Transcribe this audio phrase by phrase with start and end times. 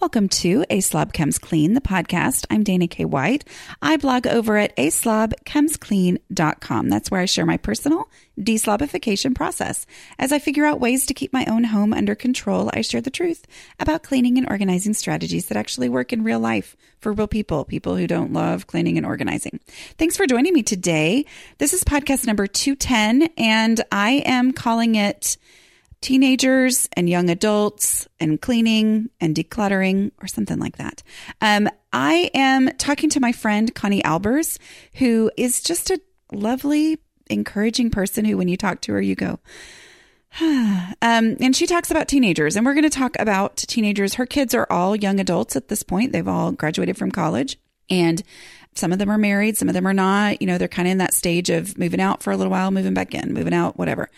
[0.00, 2.46] Welcome to A Slob Comes Clean, the podcast.
[2.48, 3.04] I'm Dana K.
[3.04, 3.44] White.
[3.82, 6.88] I blog over at aslobcomesclean.com.
[6.88, 8.08] That's where I share my personal
[8.40, 9.84] deslobification process.
[10.18, 13.10] As I figure out ways to keep my own home under control, I share the
[13.10, 13.46] truth
[13.78, 17.94] about cleaning and organizing strategies that actually work in real life for real people, people
[17.94, 19.60] who don't love cleaning and organizing.
[19.98, 21.26] Thanks for joining me today.
[21.58, 25.36] This is podcast number 210, and I am calling it
[26.00, 31.02] teenagers and young adults and cleaning and decluttering or something like that.
[31.40, 34.58] Um, I am talking to my friend Connie Albers,
[34.94, 36.00] who is just a
[36.32, 39.40] lovely, encouraging person who, when you talk to her, you go,
[40.40, 44.14] um, and she talks about teenagers, and we're going to talk about teenagers.
[44.14, 46.12] Her kids are all young adults at this point.
[46.12, 47.58] They've all graduated from college,
[47.90, 48.22] and
[48.74, 50.40] some of them are married, some of them are not.
[50.40, 52.70] You know, they're kind of in that stage of moving out for a little while,
[52.70, 54.08] moving back in, moving out, whatever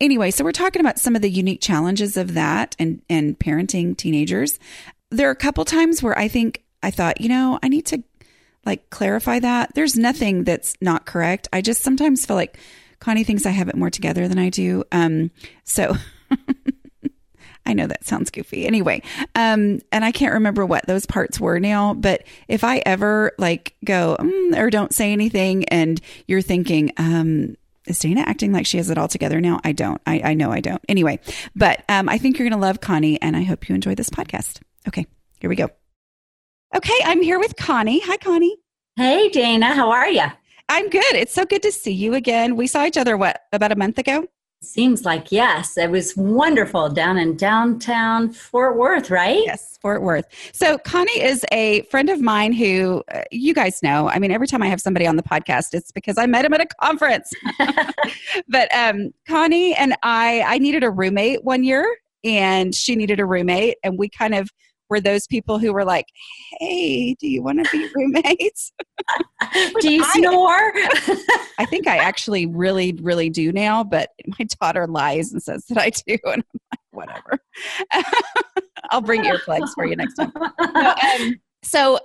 [0.00, 3.96] anyway, so we're talking about some of the unique challenges of that and and parenting
[3.96, 4.58] teenagers.
[5.10, 8.02] There are a couple times where I think I thought, you know, I need to
[8.64, 9.74] like clarify that.
[9.74, 11.48] There's nothing that's not correct.
[11.52, 12.58] I just sometimes feel like
[13.00, 14.84] Connie thinks I have it more together than I do.
[14.92, 15.30] Um,
[15.64, 15.94] so
[17.66, 18.66] I know that sounds goofy.
[18.66, 19.02] Anyway,
[19.34, 23.74] um, and I can't remember what those parts were now, but if I ever like
[23.84, 27.56] go mm, or don't say anything and you're thinking, um,
[27.88, 29.60] is Dana acting like she has it all together now?
[29.64, 30.00] I don't.
[30.06, 30.82] I, I know I don't.
[30.88, 31.20] Anyway,
[31.54, 34.10] but um, I think you're going to love Connie, and I hope you enjoy this
[34.10, 34.60] podcast.
[34.86, 35.06] Okay,
[35.40, 35.68] here we go.
[36.74, 38.00] Okay, I'm here with Connie.
[38.00, 38.56] Hi, Connie.
[38.96, 39.74] Hey, Dana.
[39.74, 40.26] How are you?
[40.68, 41.14] I'm good.
[41.14, 42.56] It's so good to see you again.
[42.56, 44.26] We saw each other, what, about a month ago?
[44.60, 45.78] Seems like yes.
[45.78, 49.40] It was wonderful down in downtown Fort Worth, right?
[49.44, 50.24] Yes, Fort Worth.
[50.52, 54.08] So Connie is a friend of mine who uh, you guys know.
[54.08, 56.52] I mean, every time I have somebody on the podcast, it's because I met him
[56.54, 57.32] at a conference.
[58.48, 63.26] but um, Connie and I, I needed a roommate one year, and she needed a
[63.26, 64.50] roommate, and we kind of
[64.88, 66.06] were those people who were like,
[66.58, 68.72] "Hey, do you want to be roommates?"
[69.80, 70.72] do you snore?
[71.58, 75.78] I think I actually really, really do now, but my daughter lies and says that
[75.78, 77.38] I do, and I'm like, whatever.
[78.90, 80.32] I'll bring earplugs for you next time.
[80.74, 81.98] No, um, so,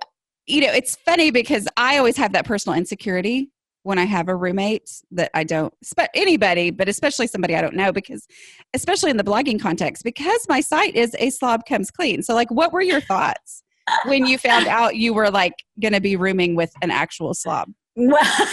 [0.48, 3.53] you know, it's funny because I always have that personal insecurity
[3.84, 5.74] when I have a roommate that I don't,
[6.16, 8.26] anybody, but especially somebody I don't know, because
[8.74, 12.24] especially in the blogging context, because my site is a slob comes clean.
[12.24, 13.64] So, like, what were your thoughts
[14.06, 17.70] when you found out you were like going to be rooming with an actual slob?
[17.96, 18.48] Well,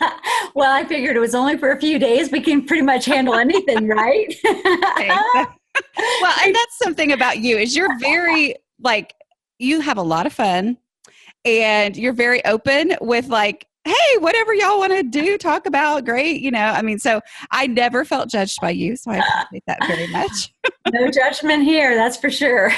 [0.54, 2.30] well, I figured it was only for a few days.
[2.30, 4.34] We can pretty much handle anything, right?
[4.44, 9.14] well, and that's something about you is you're very like
[9.58, 10.78] you have a lot of fun
[11.44, 16.40] and you're very open with like hey, whatever y'all want to do, talk about, great.
[16.40, 17.20] You know, I mean, so
[17.50, 18.96] I never felt judged by you.
[18.96, 20.52] So I appreciate that very much.
[20.92, 22.72] no judgment here, that's for sure.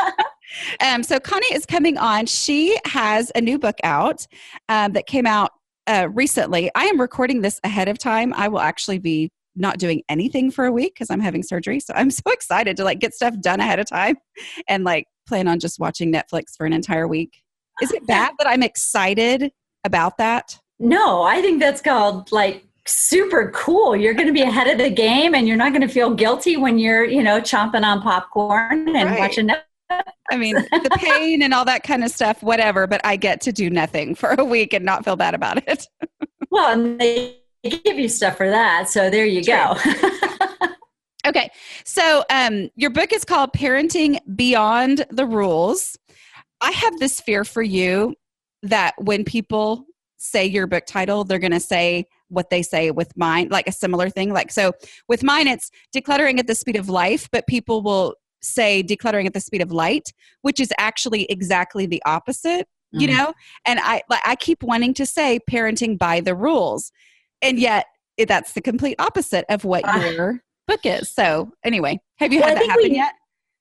[0.80, 2.26] um, so Connie is coming on.
[2.26, 4.26] She has a new book out
[4.68, 5.52] um, that came out
[5.86, 6.70] uh, recently.
[6.74, 8.34] I am recording this ahead of time.
[8.34, 11.80] I will actually be not doing anything for a week because I'm having surgery.
[11.80, 14.16] So I'm so excited to like get stuff done ahead of time
[14.68, 17.42] and like plan on just watching Netflix for an entire week.
[17.82, 19.50] Is it bad that I'm excited
[19.84, 20.58] about that?
[20.78, 23.96] No, I think that's called like super cool.
[23.96, 26.56] You're going to be ahead of the game and you're not going to feel guilty
[26.56, 29.18] when you're, you know, chomping on popcorn and right.
[29.18, 29.50] watching
[30.30, 33.52] I mean, the pain and all that kind of stuff, whatever, but I get to
[33.52, 35.86] do nothing for a week and not feel bad about it.
[36.50, 38.88] well, and they give you stuff for that.
[38.88, 39.54] So there you True.
[39.54, 40.68] go.
[41.26, 41.50] okay.
[41.84, 45.96] So um, your book is called Parenting Beyond the Rules.
[46.60, 48.14] I have this fear for you
[48.64, 49.86] that when people
[50.16, 53.72] say your book title, they're going to say what they say with mine, like a
[53.72, 54.32] similar thing.
[54.32, 54.72] Like, so
[55.08, 59.34] with mine, it's decluttering at the speed of life, but people will say decluttering at
[59.34, 63.00] the speed of light, which is actually exactly the opposite, mm.
[63.02, 63.34] you know?
[63.66, 66.90] And I, I keep wanting to say parenting by the rules.
[67.42, 67.86] And yet
[68.16, 71.10] it, that's the complete opposite of what uh, your book is.
[71.10, 73.12] So anyway, have you well, had that happen we, yet?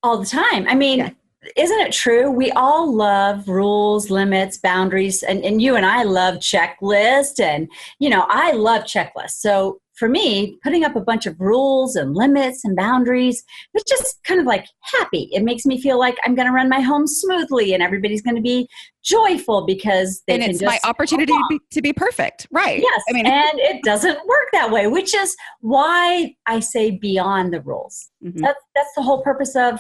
[0.02, 0.68] All the time.
[0.68, 1.10] I mean, yeah
[1.56, 2.32] isn't it true?
[2.32, 7.40] We all love rules, limits, boundaries, and, and you and I love checklists.
[7.40, 7.70] And,
[8.00, 9.40] you know, I love checklists.
[9.40, 14.24] So for me, putting up a bunch of rules and limits and boundaries, it's just
[14.24, 15.30] kind of like happy.
[15.32, 18.36] It makes me feel like I'm going to run my home smoothly and everybody's going
[18.36, 18.68] to be
[19.04, 22.82] joyful because they and it's my opportunity to be, to be, perfect, right?
[22.82, 27.54] Yes, I mean, and it doesn't work that way, which is why I say beyond
[27.54, 28.10] the rules.
[28.24, 28.40] Mm-hmm.
[28.40, 29.80] That's that's the whole purpose of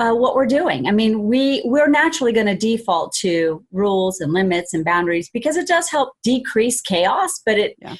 [0.00, 0.86] uh, what we're doing.
[0.86, 5.56] I mean, we we're naturally going to default to rules and limits and boundaries because
[5.56, 7.76] it does help decrease chaos, but it.
[7.80, 7.96] Yeah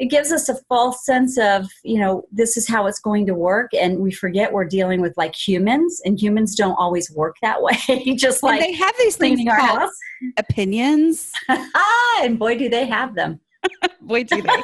[0.00, 3.34] it gives us a false sense of you know this is how it's going to
[3.34, 7.62] work and we forget we're dealing with like humans and humans don't always work that
[7.62, 7.76] way
[8.16, 9.90] just like and they have these things called
[10.38, 11.30] opinions
[12.22, 13.38] and boy do they have them
[14.00, 14.62] boy do they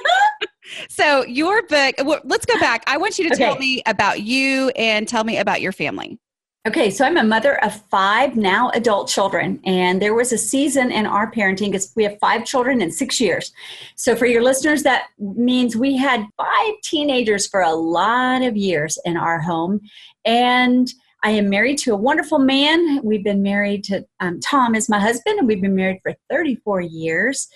[0.88, 3.44] so your book well, let's go back i want you to okay.
[3.44, 6.18] tell me about you and tell me about your family
[6.66, 10.90] Okay, so I'm a mother of five now adult children, and there was a season
[10.90, 13.52] in our parenting because we have five children in six years.
[13.94, 18.98] So, for your listeners, that means we had five teenagers for a lot of years
[19.04, 19.80] in our home.
[20.24, 20.92] And
[21.22, 23.00] I am married to a wonderful man.
[23.04, 26.80] We've been married to um, Tom, is my husband, and we've been married for 34
[26.80, 27.46] years.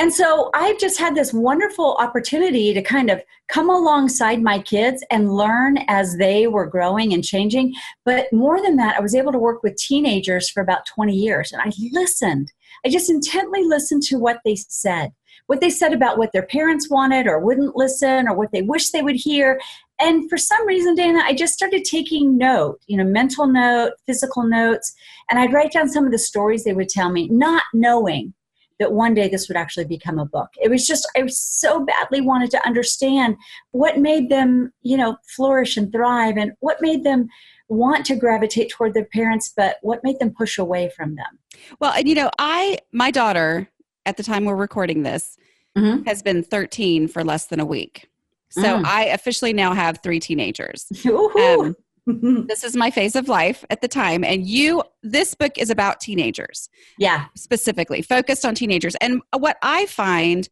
[0.00, 5.04] And so I've just had this wonderful opportunity to kind of come alongside my kids
[5.10, 7.74] and learn as they were growing and changing.
[8.06, 11.52] But more than that, I was able to work with teenagers for about 20 years
[11.52, 12.50] and I listened.
[12.82, 15.12] I just intently listened to what they said,
[15.48, 18.92] what they said about what their parents wanted or wouldn't listen or what they wish
[18.92, 19.60] they would hear.
[20.00, 24.44] And for some reason, Dana, I just started taking note, you know, mental note, physical
[24.44, 24.94] notes,
[25.28, 28.32] and I'd write down some of the stories they would tell me, not knowing
[28.80, 30.48] that one day this would actually become a book.
[30.60, 33.36] It was just, I so badly wanted to understand
[33.70, 37.28] what made them, you know, flourish and thrive and what made them
[37.68, 41.38] want to gravitate toward their parents, but what made them push away from them.
[41.78, 43.68] Well, and you know, I, my daughter,
[44.06, 45.36] at the time we're recording this,
[45.78, 46.02] mm-hmm.
[46.04, 48.08] has been 13 for less than a week.
[48.50, 48.84] So mm.
[48.84, 50.86] I officially now have three teenagers.
[51.06, 51.76] Um,
[52.48, 56.00] this is my phase of life at the time and you this book is about
[56.00, 56.68] teenagers.
[56.98, 57.26] Yeah.
[57.36, 58.94] Specifically focused on teenagers.
[58.96, 60.48] And what i find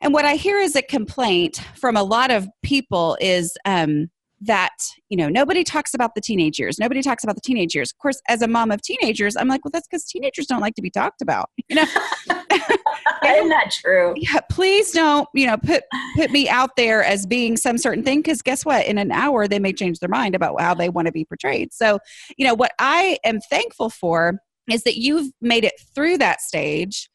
[0.00, 4.10] and what i hear is a complaint from a lot of people is um,
[4.44, 4.74] that
[5.08, 7.90] you know nobody talks about the teenage years nobody talks about the teenage years.
[7.92, 10.74] Of course as a mom of teenagers i'm like well that's because teenagers don't like
[10.74, 11.86] to be talked about you know?
[13.24, 14.14] Isn't that true?
[14.16, 15.84] Yeah please don't you know put
[16.16, 18.86] put me out there as being some certain thing because guess what?
[18.86, 21.72] In an hour they may change their mind about how they want to be portrayed.
[21.72, 21.98] So
[22.36, 24.40] you know what i am thankful for
[24.70, 27.08] is that you've made it through that stage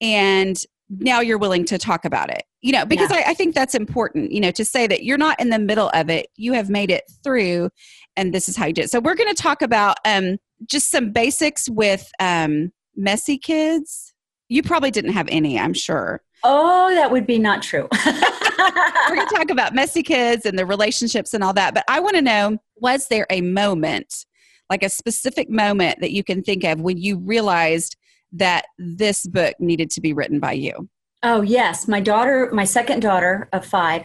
[0.00, 0.60] and
[0.98, 3.18] now you're willing to talk about it you know because yeah.
[3.18, 5.90] I, I, think that's important you know to say that you're not in the middle
[5.90, 6.28] of it.
[6.36, 7.70] You have made it through
[8.16, 8.90] and this is how you did it.
[8.90, 10.38] So we're going to talk about um
[10.68, 14.14] just some basics with um messy kids.
[14.48, 16.22] You probably didn't have any i'm sure.
[16.42, 17.88] Oh that would be not true.
[18.04, 22.00] We're going to talk about messy kids and the relationships and all that but i
[22.00, 24.24] want to know was there a moment
[24.70, 27.96] like a specific moment that you can think of when you realized
[28.34, 30.88] that this book needed to be written by you?
[31.22, 31.88] Oh, yes.
[31.88, 34.04] My daughter, my second daughter of five,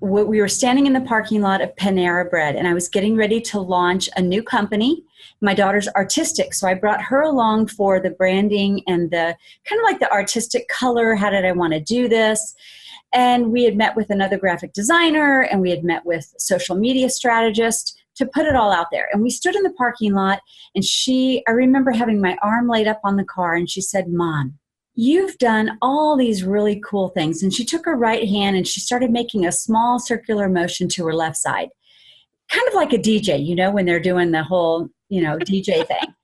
[0.00, 3.40] we were standing in the parking lot of Panera Bread, and I was getting ready
[3.40, 5.02] to launch a new company.
[5.40, 9.34] My daughter's artistic, so I brought her along for the branding and the
[9.64, 11.14] kind of like the artistic color.
[11.14, 12.54] How did I want to do this?
[13.14, 17.08] And we had met with another graphic designer, and we had met with social media
[17.08, 19.08] strategist to put it all out there.
[19.12, 20.40] And we stood in the parking lot,
[20.74, 24.08] and she, I remember having my arm laid up on the car, and she said,
[24.08, 24.58] Mom,
[24.94, 27.42] you've done all these really cool things.
[27.42, 31.06] And she took her right hand and she started making a small circular motion to
[31.06, 31.68] her left side,
[32.50, 35.86] kind of like a DJ, you know, when they're doing the whole, you know, DJ
[35.86, 36.14] thing.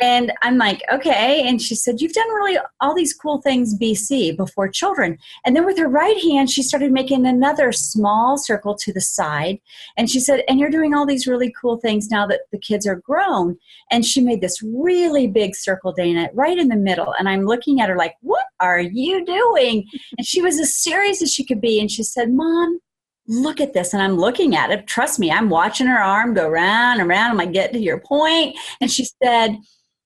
[0.00, 1.42] And I'm like, okay.
[1.46, 5.18] And she said, You've done really all these cool things, BC, before children.
[5.44, 9.58] And then with her right hand, she started making another small circle to the side.
[9.96, 12.86] And she said, And you're doing all these really cool things now that the kids
[12.86, 13.58] are grown.
[13.90, 17.14] And she made this really big circle, Dana, right in the middle.
[17.18, 19.86] And I'm looking at her like, What are you doing?
[20.16, 21.78] And she was as serious as she could be.
[21.78, 22.80] And she said, Mom,
[23.26, 26.48] look at this and i'm looking at it trust me i'm watching her arm go
[26.48, 29.56] round and round i'm like get to your point and she said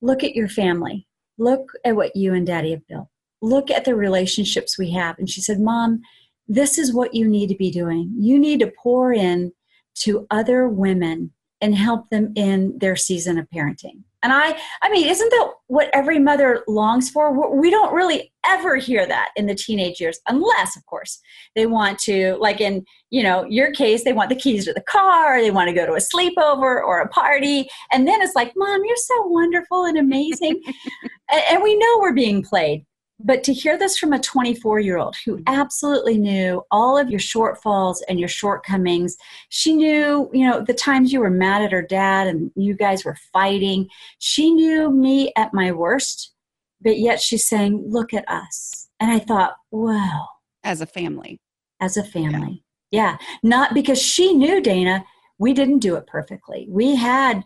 [0.05, 1.07] look at your family.
[1.39, 3.09] Look at what you and daddy have built.
[3.41, 5.19] Look at the relationships we have.
[5.19, 6.03] And she said, Mom,
[6.47, 8.13] this is what you need to be doing.
[8.19, 9.53] You need to pour in
[10.01, 11.33] to other women
[11.63, 14.03] and help them in their season of parenting.
[14.25, 17.57] And I, I mean, isn't that what every mother longs for?
[17.57, 21.21] We don't really ever hear that in the teenage years, unless, of course,
[21.54, 24.81] they want to, like in, you know, your case, they want the keys to the
[24.81, 27.69] car, they want to go to a sleepover or a party.
[27.93, 30.61] And then it's like, Mom, you're so wonderful and amazing.
[31.31, 32.85] and, and we know we're being played
[33.25, 35.54] but to hear this from a 24 year old who mm-hmm.
[35.54, 39.16] absolutely knew all of your shortfalls and your shortcomings
[39.49, 43.04] she knew you know the times you were mad at her dad and you guys
[43.04, 43.88] were fighting.
[44.19, 46.33] She knew me at my worst
[46.81, 48.88] but yet she's saying look at us.
[49.00, 50.28] And i thought wow.
[50.62, 51.40] As a family.
[51.81, 52.62] As a family.
[52.90, 53.26] Yeah, yeah.
[53.43, 55.04] not because she knew dana
[55.38, 56.66] we didn't do it perfectly.
[56.71, 57.43] We had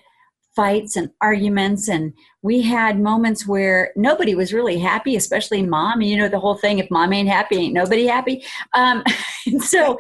[0.59, 2.13] fights and arguments and
[2.43, 6.81] we had moments where nobody was really happy especially mom you know the whole thing
[6.81, 8.45] if mom ain't happy ain't nobody happy.
[8.75, 9.05] Um,
[9.61, 9.99] so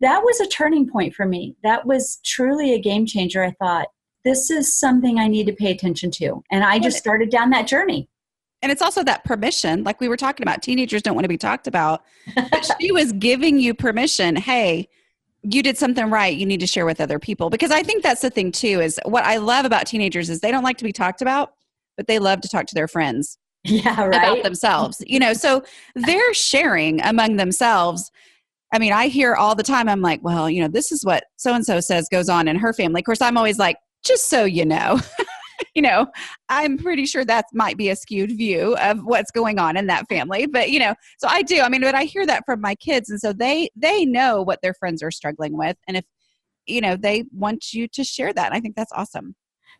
[0.00, 1.56] that was a turning point for me.
[1.64, 3.42] That was truly a game changer.
[3.42, 3.88] I thought
[4.24, 6.42] this is something i need to pay attention to.
[6.50, 8.08] And i just started down that journey.
[8.62, 11.38] And it's also that permission like we were talking about teenagers don't want to be
[11.38, 12.02] talked about
[12.34, 14.88] but she was giving you permission hey
[15.42, 17.50] you did something right you need to share with other people.
[17.50, 20.50] Because i think that's the thing too is what i love about teenagers is they
[20.50, 21.52] don't like to be talked about
[21.96, 24.14] but they love to talk to their friends yeah right.
[24.14, 25.32] about themselves you know?
[25.32, 25.64] So
[25.94, 28.10] they're sharing among themselves.
[28.72, 31.24] I mean i hear all the time i'm like well you know this is what
[31.36, 33.00] so and so says goes on in her family.
[33.00, 35.00] Of course i'm always like just so you know
[35.74, 36.06] you know,
[36.48, 40.08] I'm pretty sure that might be a skewed view of what's going on in that
[40.08, 40.46] family.
[40.46, 41.60] But you know, so I do.
[41.60, 44.60] I mean, but I hear that from my kids, and so they they know what
[44.62, 46.04] their friends are struggling with, and if
[46.66, 48.52] you know, they want you to share that.
[48.52, 49.34] I think that's awesome.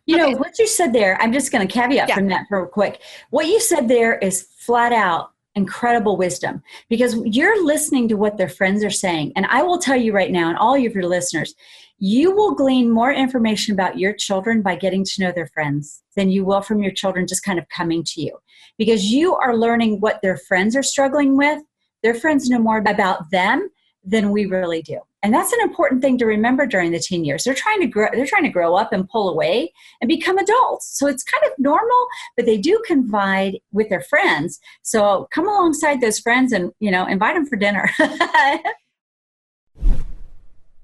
[0.05, 0.31] You okay.
[0.31, 1.21] know what you said there.
[1.21, 2.15] I'm just going to caveat yeah.
[2.15, 3.01] from that real quick.
[3.29, 8.49] What you said there is flat out incredible wisdom because you're listening to what their
[8.49, 9.33] friends are saying.
[9.35, 11.53] And I will tell you right now, and all of your listeners,
[11.97, 16.29] you will glean more information about your children by getting to know their friends than
[16.29, 18.37] you will from your children just kind of coming to you
[18.77, 21.61] because you are learning what their friends are struggling with.
[22.01, 23.69] Their friends know more about them
[24.03, 24.99] than we really do.
[25.21, 27.43] And that's an important thing to remember during the teen years.
[27.43, 30.97] They're trying to grow they're trying to grow up and pull away and become adults.
[30.97, 34.59] So it's kind of normal, but they do confide with their friends.
[34.81, 37.89] So come alongside those friends and, you know, invite them for dinner.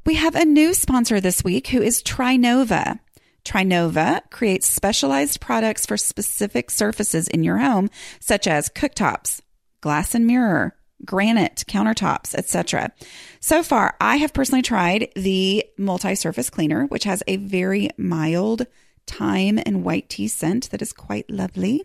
[0.05, 2.99] We have a new sponsor this week who is Trinova.
[3.43, 9.41] Trinova creates specialized products for specific surfaces in your home, such as cooktops,
[9.81, 12.91] glass and mirror, granite countertops, etc.
[13.39, 18.67] So far, I have personally tried the multi-surface cleaner, which has a very mild
[19.07, 21.83] thyme and white tea scent that is quite lovely,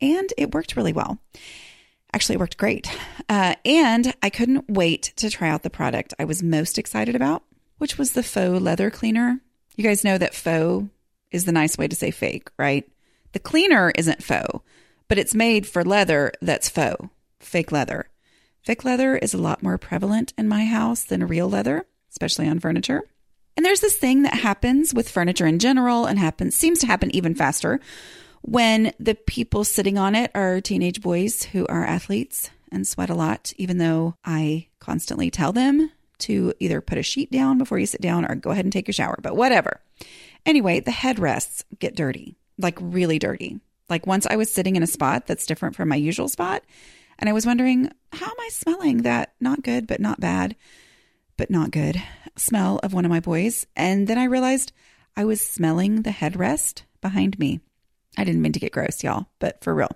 [0.00, 1.18] and it worked really well.
[2.12, 2.90] Actually, it worked great.
[3.28, 7.44] Uh, and I couldn't wait to try out the product I was most excited about,
[7.78, 9.40] which was the faux leather cleaner.
[9.76, 10.88] You guys know that faux
[11.30, 12.88] is the nice way to say fake, right?
[13.32, 14.64] The cleaner isn't faux,
[15.06, 18.09] but it's made for leather that's faux, fake leather.
[18.62, 22.60] Fake leather is a lot more prevalent in my house than real leather, especially on
[22.60, 23.02] furniture.
[23.56, 27.14] And there's this thing that happens with furniture in general and happens seems to happen
[27.14, 27.80] even faster
[28.42, 33.14] when the people sitting on it are teenage boys who are athletes and sweat a
[33.14, 35.90] lot, even though I constantly tell them
[36.20, 38.86] to either put a sheet down before you sit down or go ahead and take
[38.86, 39.80] your shower, but whatever.
[40.46, 43.60] Anyway, the headrests get dirty, like really dirty.
[43.88, 46.62] Like once I was sitting in a spot that's different from my usual spot,
[47.20, 50.56] and I was wondering, how am I smelling that not good, but not bad,
[51.36, 52.02] but not good
[52.36, 53.66] smell of one of my boys?
[53.76, 54.72] And then I realized
[55.16, 57.60] I was smelling the headrest behind me.
[58.16, 59.90] I didn't mean to get gross, y'all, but for real.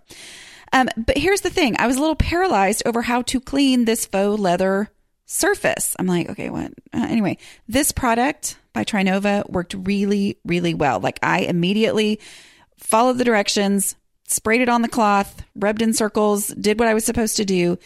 [0.72, 4.06] Um, but here's the thing I was a little paralyzed over how to clean this
[4.06, 4.90] faux leather
[5.26, 5.96] surface.
[5.98, 6.72] I'm like, okay, what?
[6.92, 7.38] Uh, anyway,
[7.68, 11.00] this product by Trinova worked really, really well.
[11.00, 12.20] Like I immediately
[12.78, 17.04] followed the directions, sprayed it on the cloth, rubbed in circles, did what I was
[17.04, 17.78] supposed to do.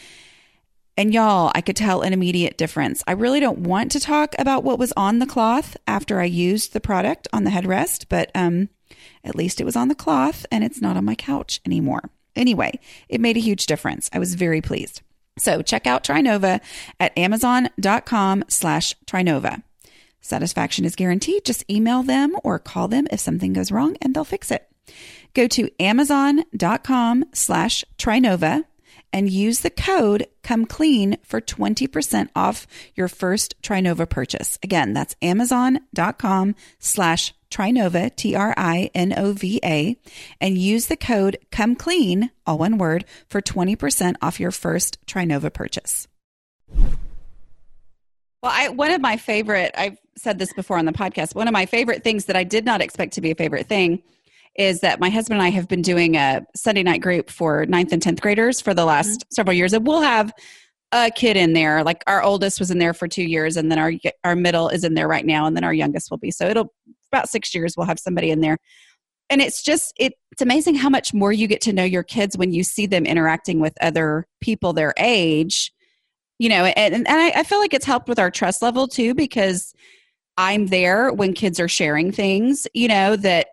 [0.97, 3.04] And y'all, I could tell an immediate difference.
[3.07, 6.73] I really don't want to talk about what was on the cloth after I used
[6.73, 8.68] the product on the headrest, but um,
[9.23, 12.11] at least it was on the cloth and it's not on my couch anymore.
[12.35, 14.11] Anyway, it made a huge difference.
[14.12, 15.02] I was very pleased.
[15.38, 16.61] So check out Trinova
[16.99, 19.62] at amazon.com slash Trinova.
[20.21, 21.45] Satisfaction is guaranteed.
[21.45, 24.68] Just email them or call them if something goes wrong and they'll fix it.
[25.35, 28.64] Go to amazon.com slash Trinova
[29.12, 34.58] and use the code come clean for 20% off your first Trinova purchase.
[34.62, 39.97] Again, that's amazon.com slash Trinova, T R I N O V A,
[40.40, 45.50] and use the code come clean, all one word, for 20% off your first Trinova
[45.52, 46.08] purchase.
[48.42, 51.52] Well, I, one of my favorite, I've said this before on the podcast, one of
[51.52, 54.02] my favorite things that I did not expect to be a favorite thing
[54.59, 57.93] is that my husband and I have been doing a Sunday night group for ninth
[57.93, 59.29] and 10th graders for the last mm-hmm.
[59.31, 59.73] several years.
[59.73, 60.33] And we'll have
[60.93, 61.85] a kid in there.
[61.85, 63.93] Like our oldest was in there for two years, and then our
[64.25, 66.31] our middle is in there right now, and then our youngest will be.
[66.31, 66.73] So it'll
[67.12, 68.59] about six years we'll have somebody in there.
[69.31, 72.37] And it's just it, it's amazing how much more you get to know your kids
[72.37, 75.73] when you see them interacting with other people their age.
[76.38, 79.15] You know, and, and I, I feel like it's helped with our trust level too
[79.15, 79.75] because
[80.37, 83.49] I'm there when kids are sharing things, you know, that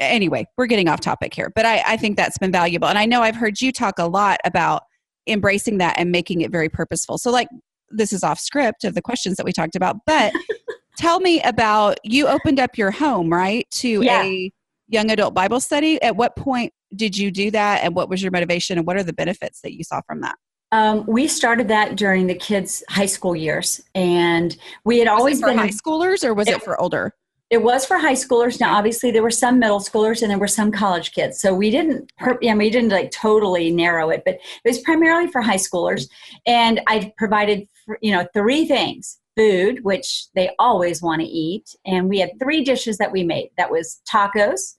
[0.00, 2.88] anyway, we're getting off topic here, but I, I think that's been valuable.
[2.88, 4.82] And I know I've heard you talk a lot about
[5.26, 7.18] embracing that and making it very purposeful.
[7.18, 7.48] So, like,
[7.90, 10.32] this is off script of the questions that we talked about, but
[10.96, 13.66] tell me about you opened up your home, right?
[13.72, 14.22] To yeah.
[14.22, 14.52] a
[14.88, 16.00] young adult Bible study.
[16.02, 19.02] At what point did you do that, and what was your motivation, and what are
[19.02, 20.36] the benefits that you saw from that?
[20.72, 25.58] Um, we started that during the kids' high school years, and we had always been
[25.58, 27.12] high schoolers, or was it, it for older?
[27.50, 28.60] It was for high schoolers.
[28.60, 31.40] Now, obviously, there were some middle schoolers and there were some college kids.
[31.40, 35.40] So we didn't, yeah, we didn't like totally narrow it, but it was primarily for
[35.40, 36.08] high schoolers.
[36.46, 37.66] And I provided,
[38.00, 42.62] you know, three things: food, which they always want to eat, and we had three
[42.62, 43.50] dishes that we made.
[43.56, 44.76] That was tacos,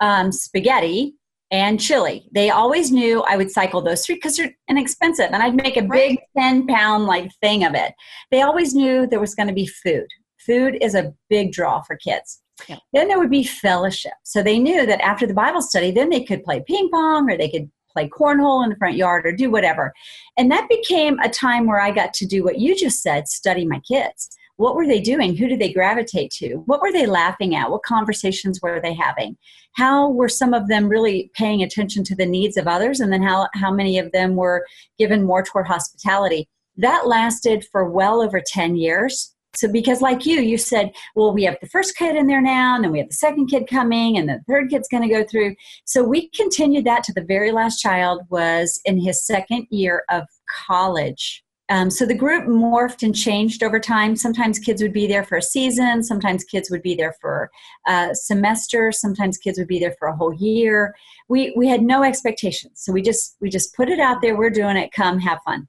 [0.00, 1.16] um, spaghetti,
[1.50, 2.28] and chili.
[2.32, 5.82] They always knew I would cycle those three because they're inexpensive and I'd make a
[5.82, 7.94] big 10 pound like thing of it.
[8.30, 10.08] They always knew there was going to be food.
[10.46, 12.40] Food is a big draw for kids.
[12.68, 12.78] Yeah.
[12.92, 14.14] Then there would be fellowship.
[14.22, 17.36] So they knew that after the Bible study, then they could play ping pong or
[17.36, 19.92] they could play cornhole in the front yard or do whatever.
[20.36, 23.66] And that became a time where I got to do what you just said study
[23.66, 25.36] my kids what were they doing?
[25.36, 26.56] Who did they gravitate to?
[26.66, 27.70] What were they laughing at?
[27.70, 29.36] What conversations were they having?
[29.72, 33.00] How were some of them really paying attention to the needs of others?
[33.00, 34.66] And then how, how many of them were
[34.98, 36.48] given more toward hospitality?
[36.78, 39.34] That lasted for well over 10 years.
[39.56, 42.74] So, because like you, you said, well, we have the first kid in there now,
[42.74, 45.24] and then we have the second kid coming, and the third kid's going to go
[45.24, 45.54] through.
[45.84, 50.24] So, we continued that to the very last child was in his second year of
[50.66, 54.14] college um, so the group morphed and changed over time.
[54.14, 57.50] Sometimes kids would be there for a season, sometimes kids would be there for
[57.88, 60.94] a semester, sometimes kids would be there for a whole year.
[61.28, 64.36] We we had no expectations, so we just we just put it out there.
[64.36, 64.92] We're doing it.
[64.92, 65.66] Come have fun.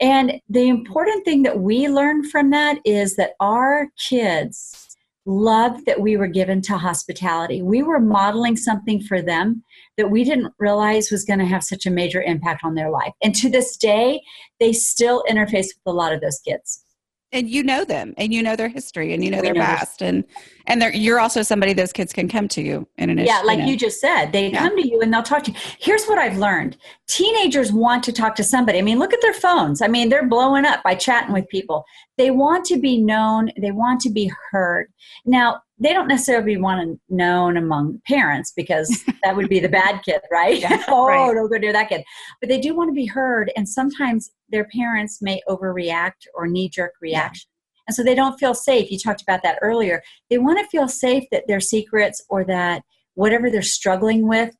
[0.00, 6.00] And the important thing that we learned from that is that our kids loved that
[6.00, 7.60] we were given to hospitality.
[7.60, 9.62] We were modeling something for them
[9.98, 13.12] that we didn't realize was going to have such a major impact on their life.
[13.22, 14.22] And to this day,
[14.58, 16.84] they still interface with a lot of those kids
[17.32, 19.60] and you know them and you know their history and you know we their know
[19.60, 20.24] past and
[20.66, 23.64] and you're also somebody those kids can come to you in an yeah like you,
[23.64, 23.70] know.
[23.70, 24.58] you just said they yeah.
[24.58, 25.56] come to you and they'll talk to you.
[25.78, 26.76] Here's what i've learned.
[27.06, 28.78] Teenagers want to talk to somebody.
[28.78, 29.82] I mean look at their phones.
[29.82, 31.84] I mean they're blowing up by chatting with people.
[32.18, 33.50] They want to be known.
[33.56, 34.92] They want to be heard.
[35.24, 40.02] Now they don't necessarily want to known among parents because that would be the bad
[40.04, 40.60] kid, right?
[40.60, 41.34] Yeah, oh, right.
[41.34, 42.04] don't go near that kid.
[42.40, 46.68] But they do want to be heard, and sometimes their parents may overreact or knee
[46.68, 47.48] jerk reaction.
[47.48, 47.56] Yeah.
[47.88, 48.90] And so they don't feel safe.
[48.90, 50.02] You talked about that earlier.
[50.28, 52.82] They want to feel safe that their secrets or that
[53.14, 54.54] whatever they're struggling with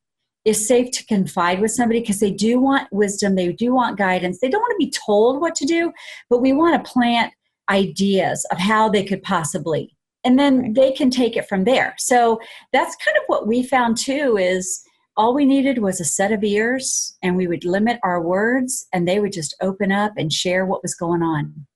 [0.44, 4.40] is safe to confide with somebody because they do want wisdom, they do want guidance.
[4.40, 5.92] They don't want to be told what to do,
[6.30, 7.32] but we want to plant
[7.68, 11.94] ideas of how they could possibly and then they can take it from there.
[11.98, 12.40] So
[12.72, 14.82] that's kind of what we found too is
[15.16, 19.06] all we needed was a set of ears and we would limit our words and
[19.06, 21.66] they would just open up and share what was going on.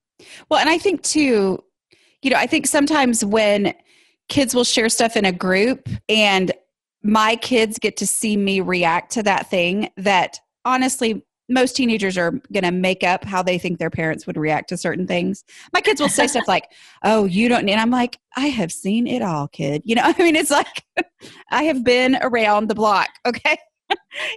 [0.49, 1.59] Well and i think too
[2.23, 3.75] you know i think sometimes when
[4.29, 6.53] kids will share stuff in a group and
[7.03, 12.33] my kids get to see me react to that thing that honestly most teenagers are
[12.53, 15.45] going to make up how they think their parents would react to certain things.
[15.73, 16.71] My kids will say stuff like,
[17.05, 20.03] "Oh, you don't," need." and I'm like, "I have seen it all, kid." You know,
[20.19, 20.85] I mean, it's like
[21.51, 23.09] I have been around the block.
[23.27, 23.57] Okay,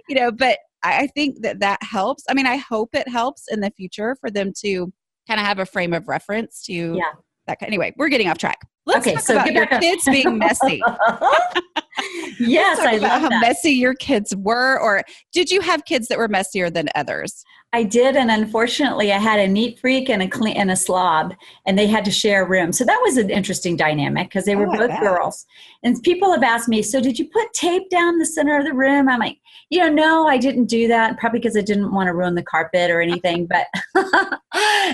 [0.08, 2.24] you know, but I think that that helps.
[2.28, 4.92] I mean, I hope it helps in the future for them to
[5.26, 7.12] kind of have a frame of reference to yeah.
[7.46, 7.58] that.
[7.62, 8.58] Anyway, we're getting off track.
[8.86, 10.80] Let's okay, talk so about your kids being messy.
[12.38, 13.40] Yes, I love how that.
[13.40, 17.44] messy your kids were, or did you have kids that were messier than others?
[17.74, 21.34] I did, and unfortunately, I had a neat freak and a clean and a slob,
[21.66, 22.72] and they had to share a room.
[22.72, 25.44] So that was an interesting dynamic because they oh, were oh, both girls.
[25.82, 28.72] And people have asked me, "So did you put tape down the center of the
[28.72, 31.18] room?" I'm like, you know, no, I didn't do that.
[31.18, 33.46] Probably because I didn't want to ruin the carpet or anything.
[33.46, 33.66] but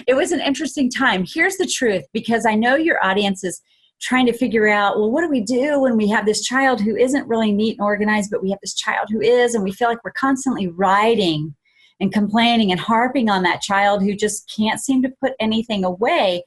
[0.09, 1.25] it was an interesting time.
[1.25, 3.63] Here's the truth, because I know your audience is
[4.05, 6.95] trying to figure out well what do we do when we have this child who
[6.95, 9.89] isn't really neat and organized but we have this child who is and we feel
[9.89, 11.55] like we're constantly riding
[12.01, 16.45] and complaining and harping on that child who just can't seem to put anything away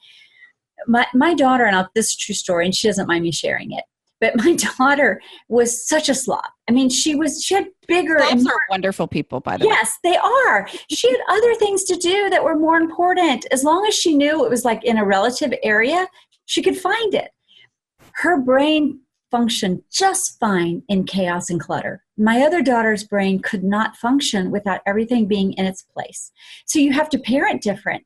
[0.88, 3.72] my, my daughter and I'll, this is true story and she doesn't mind me sharing
[3.72, 3.84] it
[4.20, 6.44] but my daughter was such a slob.
[6.68, 8.18] I mean, she was she had bigger.
[8.18, 9.78] Slobs are wonderful people, by the yes, way.
[9.80, 10.68] Yes, they are.
[10.90, 13.46] She had other things to do that were more important.
[13.52, 16.08] As long as she knew it was like in a relative area,
[16.46, 17.30] she could find it
[18.18, 19.00] her brain
[19.30, 22.04] functioned just fine in chaos and clutter.
[22.18, 26.32] My other daughter's brain could not function without everything being in its place.
[26.66, 28.04] So you have to parent different.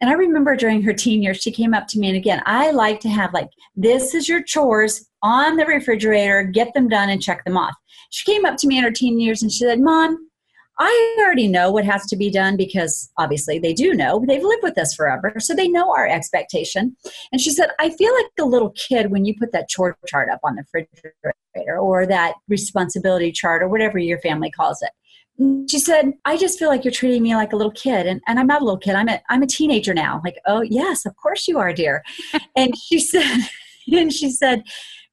[0.00, 2.70] And I remember during her teen years, she came up to me, and again, I
[2.70, 7.20] like to have like, this is your chores on the refrigerator, get them done and
[7.20, 7.74] check them off.
[8.10, 10.27] She came up to me in her teen years and she said, Mom,
[10.80, 14.24] I already know what has to be done because obviously they do know.
[14.26, 16.96] They've lived with us forever, so they know our expectation.
[17.32, 20.28] And she said, I feel like a little kid when you put that chore chart
[20.30, 24.90] up on the refrigerator or that responsibility chart or whatever your family calls it.
[25.70, 28.06] She said, I just feel like you're treating me like a little kid.
[28.06, 28.94] And, and I'm not a little kid.
[28.94, 30.20] I'm a, I'm a teenager now.
[30.24, 32.04] Like, oh, yes, of course you are, dear.
[32.56, 33.48] and she said,
[33.92, 34.64] and she said,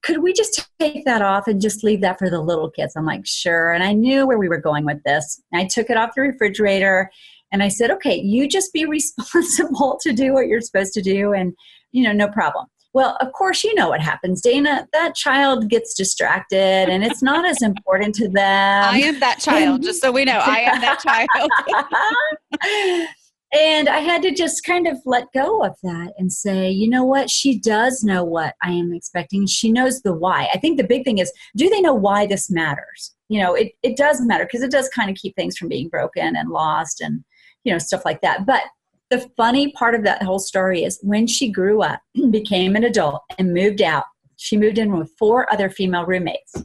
[0.06, 2.94] could we just take that off and just leave that for the little kids?
[2.96, 3.74] I'm like, sure.
[3.74, 5.42] And I knew where we were going with this.
[5.54, 7.10] I took it off the refrigerator
[7.52, 11.34] and I said, okay, you just be responsible to do what you're supposed to do
[11.34, 11.54] and,
[11.92, 12.68] you know, no problem.
[12.94, 14.88] Well, of course, you know what happens, Dana.
[14.94, 18.84] That child gets distracted and it's not as important to them.
[18.84, 20.40] I am that child, just so we know.
[20.42, 21.00] I am that
[22.62, 23.10] child.
[23.56, 27.06] And I had to just kind of let go of that and say, you know
[27.06, 27.30] what?
[27.30, 29.48] She does know what I am expecting.
[29.48, 30.50] She knows the why.
[30.54, 33.16] I think the big thing is, do they know why this matters?
[33.30, 35.88] You know, it, it does matter because it does kind of keep things from being
[35.88, 37.24] broken and lost and,
[37.64, 38.46] you know, stuff like that.
[38.46, 38.64] But
[39.10, 43.22] the funny part of that whole story is when she grew up, became an adult,
[43.40, 44.04] and moved out,
[44.36, 46.56] she moved in with four other female roommates.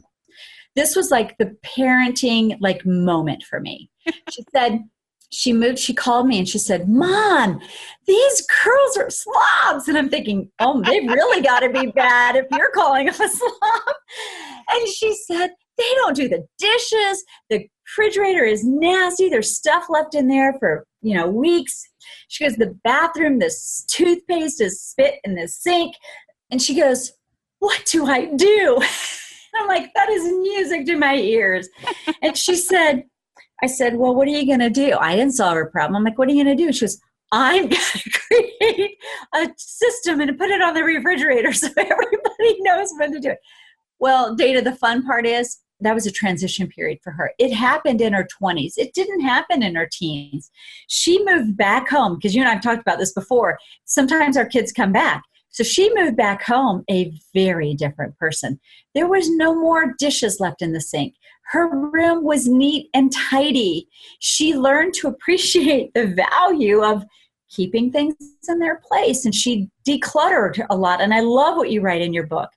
[0.75, 3.89] This was like the parenting like moment for me.
[4.29, 4.81] She said,
[5.31, 7.61] she moved, she called me and she said, Mom,
[8.05, 9.87] these girls are slobs.
[9.87, 13.29] And I'm thinking, oh, they've really got to be bad if you're calling them a
[13.29, 13.95] slob.
[14.69, 17.23] And she said, they don't do the dishes.
[17.49, 19.29] The refrigerator is nasty.
[19.29, 21.81] There's stuff left in there for, you know, weeks.
[22.27, 23.53] She goes, the bathroom, the
[23.87, 25.95] toothpaste is spit in the sink.
[26.51, 27.13] And she goes,
[27.59, 28.81] what do I do?
[29.55, 31.69] I'm like, that is music to my ears.
[32.21, 33.03] And she said,
[33.63, 34.97] I said, Well, what are you going to do?
[34.99, 35.95] I didn't solve her problem.
[35.97, 36.71] I'm like, What are you going to do?
[36.71, 36.99] She goes,
[37.31, 38.97] I'm going to create
[39.35, 43.39] a system and put it on the refrigerator so everybody knows when to do it.
[43.99, 47.31] Well, Dana, the fun part is that was a transition period for her.
[47.39, 48.73] It happened in her 20s.
[48.77, 50.49] It didn't happen in her teens.
[50.87, 53.57] She moved back home because you and I have talked about this before.
[53.85, 55.23] Sometimes our kids come back.
[55.51, 58.59] So she moved back home a very different person.
[58.95, 61.15] There was no more dishes left in the sink.
[61.51, 63.87] Her room was neat and tidy.
[64.19, 67.03] She learned to appreciate the value of
[67.49, 68.15] keeping things
[68.47, 71.01] in their place and she decluttered a lot.
[71.01, 72.49] And I love what you write in your book.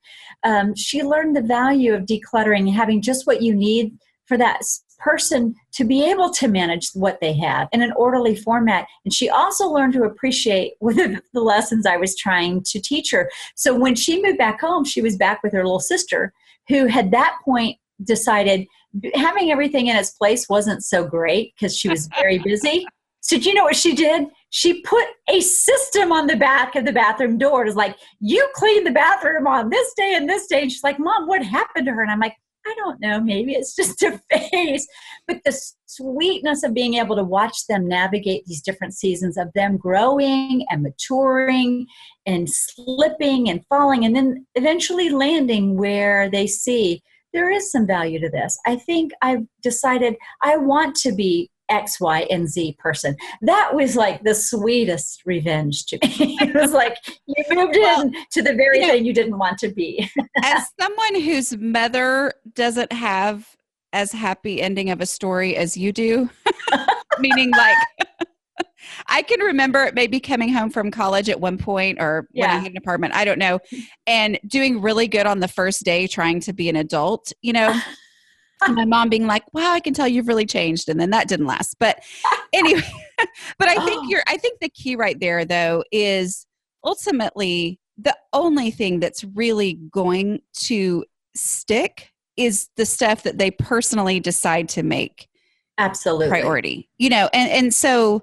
[0.44, 4.60] Um, she learned the value of decluttering, having just what you need for that
[4.98, 8.86] person to be able to manage what they have in an orderly format.
[9.04, 13.30] And she also learned to appreciate the lessons I was trying to teach her.
[13.54, 16.32] So when she moved back home, she was back with her little sister,
[16.68, 18.66] who had that point decided
[19.14, 22.86] having everything in its place wasn't so great because she was very busy.
[23.24, 24.26] So do you know what she did?
[24.50, 27.62] She put a system on the back of the bathroom door.
[27.62, 30.60] It was like, you clean the bathroom on this day and this day.
[30.60, 32.02] And she's like, Mom, what happened to her?
[32.02, 34.86] And I'm like, I don't know, maybe it's just a phase.
[35.26, 39.76] But the sweetness of being able to watch them navigate these different seasons of them
[39.76, 41.86] growing and maturing
[42.26, 48.20] and slipping and falling and then eventually landing where they see there is some value
[48.20, 48.56] to this.
[48.64, 53.16] I think I've decided I want to be X, Y, and Z person.
[53.42, 56.38] That was like the sweetest revenge to me.
[56.40, 56.96] it was like
[57.26, 60.08] you moved well, in to the very you know, thing you didn't want to be.
[60.42, 63.56] as someone whose mother doesn't have
[63.92, 66.28] as happy ending of a story as you do,
[67.18, 67.76] meaning like
[69.06, 72.46] I can remember maybe coming home from college at one point or yeah.
[72.46, 73.60] when I had an apartment, I don't know,
[74.06, 77.78] and doing really good on the first day trying to be an adult, you know.
[78.68, 81.46] my mom being like, "Wow, I can tell you've really changed," and then that didn't
[81.46, 81.76] last.
[81.78, 82.02] But
[82.52, 82.82] anyway,
[83.58, 84.08] but I think oh.
[84.08, 84.22] you're.
[84.26, 86.46] I think the key right there, though, is
[86.84, 94.18] ultimately the only thing that's really going to stick is the stuff that they personally
[94.18, 95.28] decide to make
[95.78, 96.88] absolutely priority.
[96.98, 98.22] You know, and and so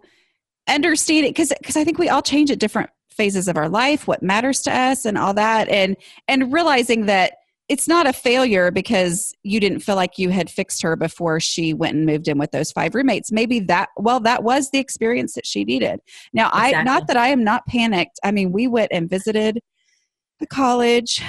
[0.68, 4.08] understand it because because I think we all change at different phases of our life,
[4.08, 7.34] what matters to us, and all that, and and realizing that
[7.72, 11.74] it's not a failure because you didn't feel like you had fixed her before she
[11.74, 13.32] went and moved in with those five roommates.
[13.32, 16.02] Maybe that well that was the experience that she needed.
[16.34, 16.76] Now exactly.
[16.76, 18.20] i not that i am not panicked.
[18.26, 19.62] I mean we went and visited
[20.42, 21.24] the college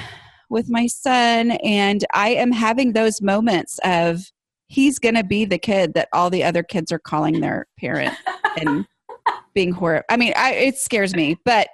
[0.51, 4.25] with my son and i am having those moments of
[4.67, 8.15] he's going to be the kid that all the other kids are calling their parent
[8.57, 8.87] and
[9.55, 11.69] being horrible i mean I, it scares me but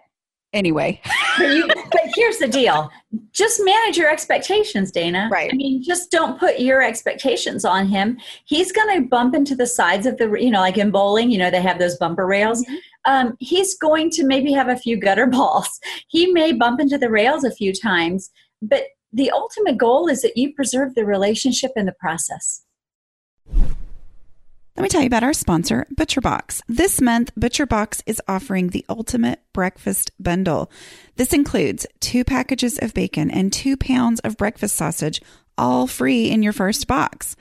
[0.53, 1.01] anyway.
[1.39, 2.91] but, you, but, here's the deal
[3.33, 5.29] just manage your expectations, Dana.
[5.31, 5.51] Right.
[5.53, 8.19] I mean, just don't put your expectations on him.
[8.45, 11.39] He's going to bump into the sides of the, you know, like in bowling, you
[11.39, 12.65] know, they have those bumper rails.
[12.65, 12.77] Mm-hmm.
[13.05, 15.81] Um, he's going to maybe have a few gutter balls.
[16.09, 18.31] He may bump into the rails a few times,
[18.61, 22.63] but the ultimate goal is that you preserve the relationship in the process.
[24.79, 26.63] Let me tell you about our sponsor, ButcherBox.
[26.69, 30.71] This month, ButcherBox is offering the ultimate breakfast bundle.
[31.17, 35.21] This includes two packages of bacon and two pounds of breakfast sausage,
[35.59, 37.35] all free in your first box.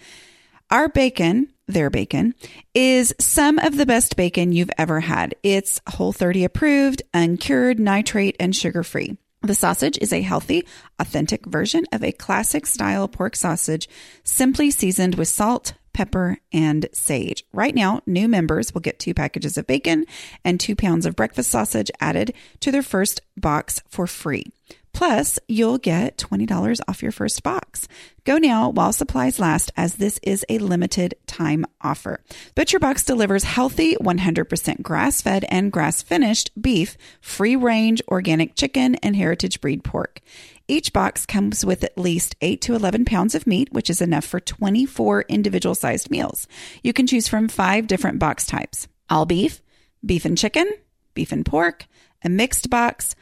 [0.72, 2.34] Our bacon, their bacon,
[2.74, 5.36] is some of the best bacon you've ever had.
[5.44, 9.16] It's Whole 30 approved, uncured, nitrate, and sugar free.
[9.44, 10.66] The sausage is a healthy,
[10.98, 13.88] authentic version of a classic style pork sausage,
[14.24, 17.44] simply seasoned with salt, pepper, and sage.
[17.52, 20.06] Right now, new members will get two packages of bacon
[20.46, 24.46] and two pounds of breakfast sausage added to their first box for free.
[24.94, 27.88] Plus, you'll get $20 off your first box.
[28.26, 32.20] Go now while supplies last, as this is a limited time offer.
[32.56, 39.16] ButcherBox delivers healthy, 100% grass fed and grass finished beef, free range organic chicken, and
[39.16, 40.22] heritage breed pork.
[40.70, 44.26] Each box comes with at least 8 to 11 pounds of meat, which is enough
[44.26, 46.46] for 24 individual sized meals.
[46.84, 49.62] You can choose from five different box types all beef,
[50.06, 50.70] beef and chicken,
[51.14, 51.86] beef and pork,
[52.24, 53.16] a mixed box,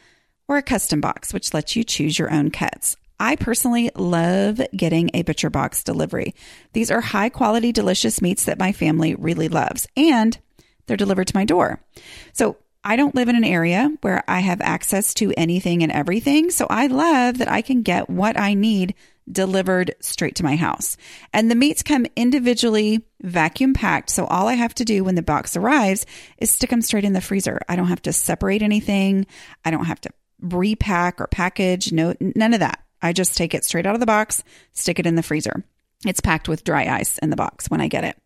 [0.48, 2.96] or a custom box, which lets you choose your own cuts.
[3.18, 6.34] I personally love getting a butcher box delivery.
[6.72, 10.36] These are high quality, delicious meats that my family really loves, and
[10.86, 11.80] they're delivered to my door.
[12.32, 12.56] So
[12.86, 16.50] I don't live in an area where I have access to anything and everything.
[16.50, 18.94] So I love that I can get what I need
[19.30, 20.96] delivered straight to my house.
[21.32, 24.10] And the meats come individually vacuum packed.
[24.10, 26.06] So all I have to do when the box arrives
[26.38, 27.60] is stick them straight in the freezer.
[27.68, 29.26] I don't have to separate anything.
[29.64, 31.90] I don't have to repack or package.
[31.90, 32.84] No, none of that.
[33.02, 34.44] I just take it straight out of the box,
[34.74, 35.64] stick it in the freezer.
[36.06, 38.16] It's packed with dry ice in the box when I get it.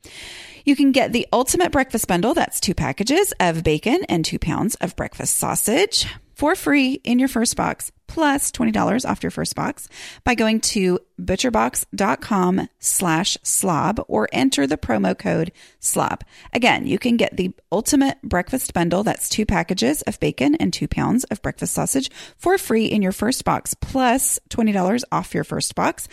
[0.65, 2.35] You can get the ultimate breakfast bundle.
[2.35, 6.07] That's two packages of bacon and two pounds of breakfast sausage
[6.41, 9.91] for free in your first box, plus $20 off your first box
[10.25, 16.25] by going to butcherbox.com slash slob or enter the promo code slob.
[16.55, 19.03] Again, you can get the ultimate breakfast bundle.
[19.03, 23.13] That's two packages of bacon and two pounds of breakfast sausage for free in your
[23.13, 26.09] first box, plus $20 off your first box.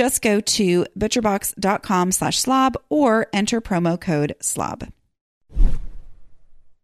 [0.00, 4.88] Just go to butcherbox.com slash slob or enter promo code slob.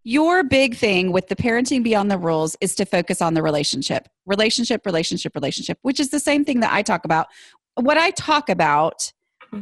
[0.05, 4.07] Your big thing with the parenting beyond the rules is to focus on the relationship,
[4.27, 7.29] relationship, relationship, relationship, which is the same thing that I talk about.
[7.77, 9.11] What I talk about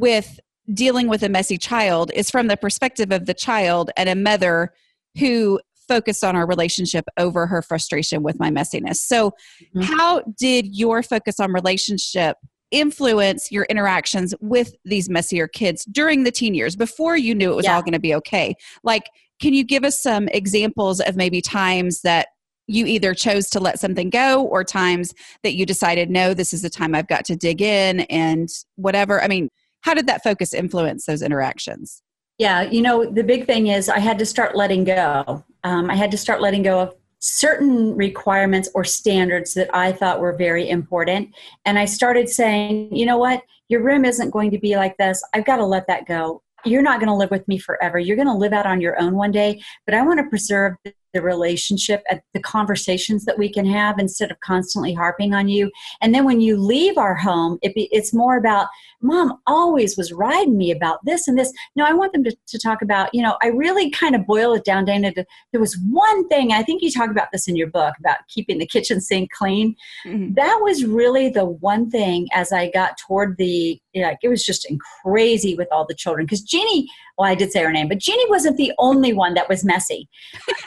[0.01, 0.41] with
[0.73, 4.75] dealing with a messy child is from the perspective of the child and a mother
[5.17, 8.97] who focused on our relationship over her frustration with my messiness.
[8.97, 9.31] So,
[9.77, 9.83] mm-hmm.
[9.83, 12.37] how did your focus on relationship
[12.71, 17.57] influence your interactions with these messier kids during the teen years before you knew it
[17.57, 17.75] was yeah.
[17.75, 18.55] all going to be okay?
[18.83, 19.05] Like,
[19.41, 22.29] can you give us some examples of maybe times that
[22.67, 26.63] you either chose to let something go or times that you decided, no, this is
[26.63, 29.23] the time I've got to dig in and whatever?
[29.23, 29.49] I mean,
[29.83, 32.03] how did that focus influence those interactions?
[32.39, 35.45] Yeah, you know, the big thing is I had to start letting go.
[35.63, 36.95] Um, I had to start letting go of
[37.25, 41.35] certain requirements or standards that I thought were very important.
[41.65, 43.43] And I started saying, you know what?
[43.69, 45.25] Your room isn't going to be like this.
[45.33, 47.99] I've got to let that go you're not going to live with me forever.
[47.99, 50.75] You're going to live out on your own one day, but I want to preserve
[51.15, 55.71] the relationship and the conversations that we can have instead of constantly harping on you.
[56.03, 58.67] And then when you leave our home, it be, it's more about,
[59.01, 61.53] mom always was riding me about this and this.
[61.77, 64.53] No, I want them to, to talk about, you know, I really kind of boil
[64.55, 65.13] it down, Dana.
[65.15, 68.19] To, there was one thing, I think you talk about this in your book about
[68.29, 69.77] keeping the kitchen sink clean.
[70.05, 70.35] Mm-hmm.
[70.35, 74.67] That was really the one thing as I got toward the, like, it was just
[75.05, 76.27] crazy with all the children.
[76.27, 79.49] Because Jeannie, well, I did say her name, but Jeannie wasn't the only one that
[79.49, 80.09] was messy.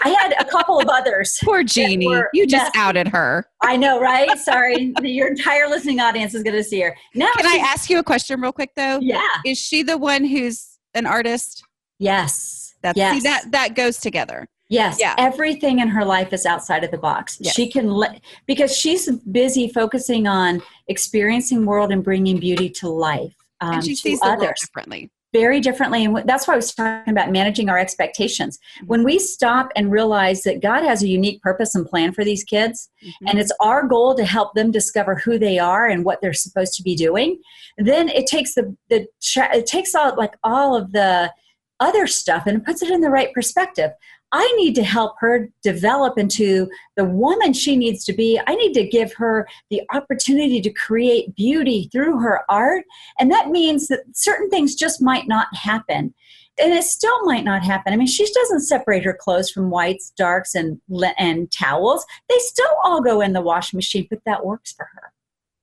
[0.03, 1.37] I had a couple of others.
[1.43, 2.05] Poor Jeannie.
[2.33, 2.77] You just messy.
[2.77, 3.45] outed her.
[3.61, 4.29] I know, right?
[4.37, 4.93] Sorry.
[5.01, 6.95] Your entire listening audience is going to see her.
[7.15, 8.99] Now, Can I ask you a question real quick, though?
[9.01, 9.21] Yeah.
[9.45, 11.63] Is she the one who's an artist?
[11.99, 12.75] Yes.
[12.81, 13.15] That's, yes.
[13.15, 14.47] See, that, that goes together.
[14.69, 15.15] Yes, yeah.
[15.17, 17.37] everything in her life is outside of the box.
[17.39, 17.55] Yes.
[17.55, 23.33] She can let because she's busy focusing on experiencing world and bringing beauty to life.
[23.61, 26.05] Um, and she sees others differently very differently.
[26.05, 28.57] And that's why I was talking about managing our expectations.
[28.57, 28.87] Mm-hmm.
[28.87, 32.43] When we stop and realize that God has a unique purpose and plan for these
[32.43, 33.27] kids, mm-hmm.
[33.27, 36.73] and it's our goal to help them discover who they are and what they're supposed
[36.75, 37.39] to be doing,
[37.77, 41.31] then it takes the, the it takes all like all of the
[41.79, 43.91] other stuff and puts it in the right perspective.
[44.31, 48.39] I need to help her develop into the woman she needs to be.
[48.45, 52.85] I need to give her the opportunity to create beauty through her art.
[53.19, 56.13] And that means that certain things just might not happen.
[56.59, 57.93] And it still might not happen.
[57.93, 60.81] I mean, she doesn't separate her clothes from whites, darks, and,
[61.17, 62.05] and towels.
[62.29, 65.13] They still all go in the washing machine, but that works for her.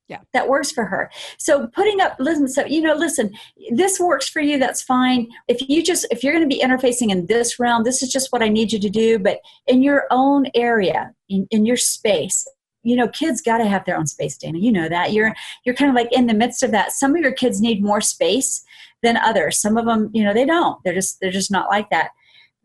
[0.07, 0.19] Yeah.
[0.33, 1.09] that works for her.
[1.37, 3.31] So putting up listen so you know listen
[3.71, 5.27] this works for you that's fine.
[5.47, 8.31] If you just if you're going to be interfacing in this realm this is just
[8.31, 12.47] what i need you to do but in your own area in, in your space
[12.83, 15.13] you know kids got to have their own space dana you know that.
[15.13, 16.91] You're you're kind of like in the midst of that.
[16.91, 18.63] Some of your kids need more space
[19.03, 19.59] than others.
[19.59, 20.83] Some of them you know they don't.
[20.83, 22.11] They're just they're just not like that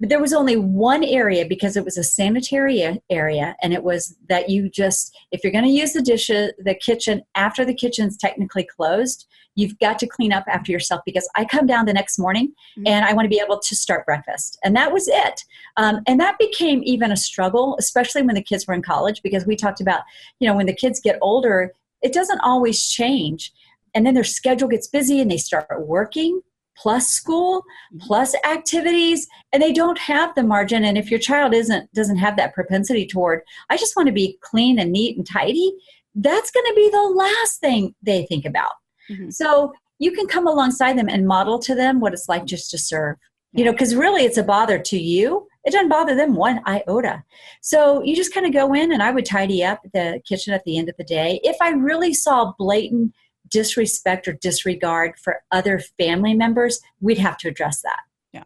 [0.00, 4.48] there was only one area because it was a sanitary area and it was that
[4.48, 8.64] you just if you're going to use the dishes the kitchen after the kitchen's technically
[8.64, 12.48] closed you've got to clean up after yourself because i come down the next morning
[12.48, 12.86] mm-hmm.
[12.86, 15.44] and i want to be able to start breakfast and that was it
[15.76, 19.46] um, and that became even a struggle especially when the kids were in college because
[19.46, 20.02] we talked about
[20.38, 23.52] you know when the kids get older it doesn't always change
[23.94, 26.40] and then their schedule gets busy and they start working
[26.80, 27.98] plus school mm-hmm.
[28.06, 30.84] plus activities and they don't have the margin.
[30.84, 34.38] And if your child isn't doesn't have that propensity toward i just want to be
[34.40, 35.72] clean and neat and tidy
[36.14, 38.72] that's going to be the last thing they think about.
[39.10, 39.30] Mm-hmm.
[39.30, 42.78] so you can come alongside them and model to them what it's like just to
[42.78, 43.16] serve.
[43.52, 45.46] You know because really it's a bother to you.
[45.64, 47.22] It doesn't bother them one iota.
[47.60, 50.64] So you just kind of go in and i would tidy up the kitchen at
[50.64, 51.40] the end of the day.
[51.42, 53.12] If i really saw blatant
[53.50, 58.00] disrespect or disregard for other family members, we'd have to address that.
[58.32, 58.44] Yeah.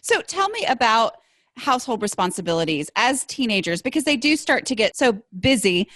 [0.00, 1.16] So tell me about
[1.56, 5.88] household responsibilities as teenagers because they do start to get so busy.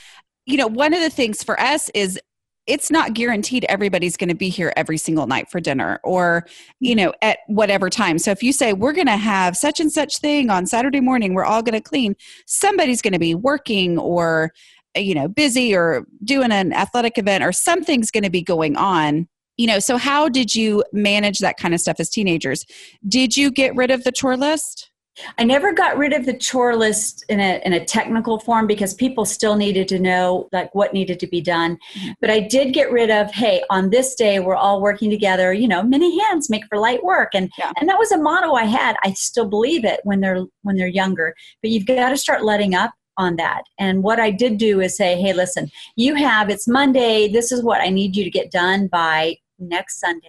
[0.47, 2.19] You know, one of the things for us is
[2.69, 6.47] it's not guaranteed everybody's going to be here every single night for dinner or
[6.81, 9.91] you know at whatever time so if you say we're going to have such and
[9.91, 12.15] such thing on saturday morning we're all going to clean
[12.47, 14.53] somebody's going to be working or
[14.97, 19.29] you know busy or doing an athletic event or something's going to be going on
[19.57, 22.65] you know so how did you manage that kind of stuff as teenagers
[23.07, 24.91] did you get rid of the chore list
[25.37, 28.95] I never got rid of the chore list in a in a technical form because
[28.95, 31.79] people still needed to know like what needed to be done.
[31.95, 32.13] Mm-hmm.
[32.21, 35.69] But I did get rid of hey, on this day we're all working together, you
[35.69, 37.73] know, many hands make for light work and yeah.
[37.79, 38.97] and that was a motto I had.
[39.05, 41.35] I still believe it when they're when they're younger.
[41.63, 43.65] But you've got to start letting up on that.
[43.79, 47.63] And what I did do is say, hey, listen, you have, it's Monday, this is
[47.63, 50.29] what I need you to get done by next Sunday.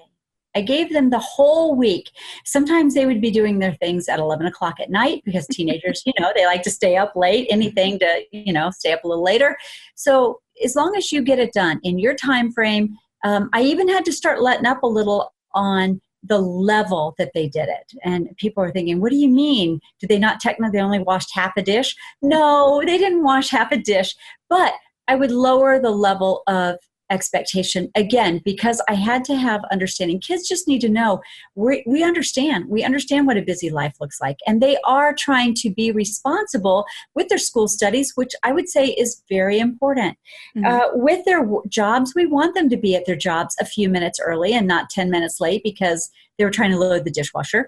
[0.56, 2.10] I gave them the whole week.
[2.44, 6.14] Sometimes they would be doing their things at 11 o'clock at night because teenagers, you
[6.20, 9.24] know, they like to stay up late, anything to, you know, stay up a little
[9.24, 9.56] later.
[9.96, 13.88] So as long as you get it done in your time frame, um, I even
[13.88, 17.94] had to start letting up a little on the level that they did it.
[18.04, 19.80] And people are thinking, what do you mean?
[20.00, 21.96] Did they not technically only washed half a dish?
[22.22, 24.16] No, they didn't wash half a dish.
[24.50, 24.74] But
[25.08, 26.78] I would lower the level of
[27.10, 27.90] expectation.
[27.96, 30.20] Again because i had to have understanding.
[30.20, 31.22] Kids just need to know
[31.56, 32.66] we, we understand.
[32.70, 34.38] We understand what a busy life looks like.
[34.48, 38.88] And they are trying to be responsible with their school studies which i would say
[38.88, 40.18] is very important.
[40.56, 40.66] Mm-hmm.
[40.66, 43.90] uh, with their w- jobs we want them to be at their jobs a few
[43.90, 47.68] minutes early and not 10 minutes late because they were trying to load the dishwasher.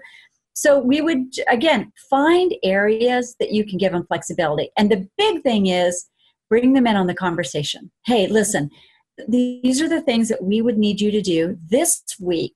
[0.54, 4.70] So we would again find areas that you can give them flexibility.
[4.76, 6.08] And the big thing is
[6.48, 7.90] bring them in on the conversation.
[8.04, 8.70] Hey listen
[9.28, 12.54] these are the things that we would need you to do this week.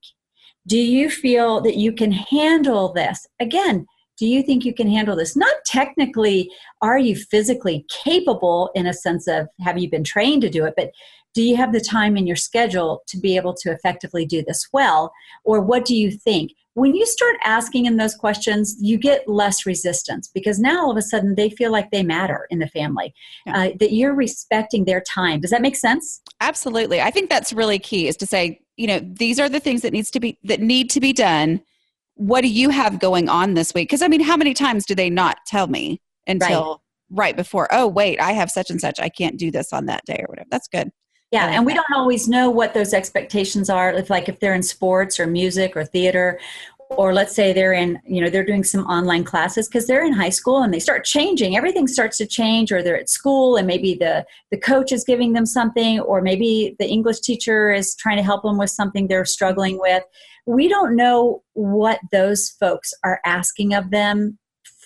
[0.65, 3.25] Do you feel that you can handle this?
[3.39, 3.85] Again,
[4.17, 5.35] do you think you can handle this?
[5.35, 6.49] Not technically,
[6.81, 10.73] are you physically capable in a sense of have you been trained to do it,
[10.75, 10.91] but
[11.33, 14.67] do you have the time in your schedule to be able to effectively do this
[14.73, 15.13] well?
[15.43, 16.51] Or what do you think?
[16.73, 20.97] When you start asking in those questions, you get less resistance because now all of
[20.97, 23.13] a sudden they feel like they matter in the family,
[23.45, 23.57] yeah.
[23.57, 25.41] uh, that you're respecting their time.
[25.41, 26.21] Does that make sense?
[26.39, 27.01] Absolutely.
[27.01, 29.93] I think that's really key is to say, you know, these are the things that
[29.93, 31.61] needs to be that need to be done.
[32.15, 33.89] What do you have going on this week?
[33.89, 37.19] Because I mean, how many times do they not tell me until right.
[37.27, 37.67] right before?
[37.71, 38.99] Oh, wait, I have such and such.
[38.99, 40.47] I can't do this on that day or whatever.
[40.51, 40.91] That's good.
[41.31, 43.91] Yeah, and we don't always know what those expectations are.
[43.91, 46.39] If like if they're in sports or music or theater,
[46.89, 50.13] or let's say they're in, you know, they're doing some online classes because they're in
[50.13, 51.57] high school and they start changing.
[51.57, 55.33] Everything starts to change, or they're at school and maybe the the coach is giving
[55.33, 59.25] them something, or maybe the English teacher is trying to help them with something they're
[59.25, 60.03] struggling with.
[60.45, 64.37] We don't know what those folks are asking of them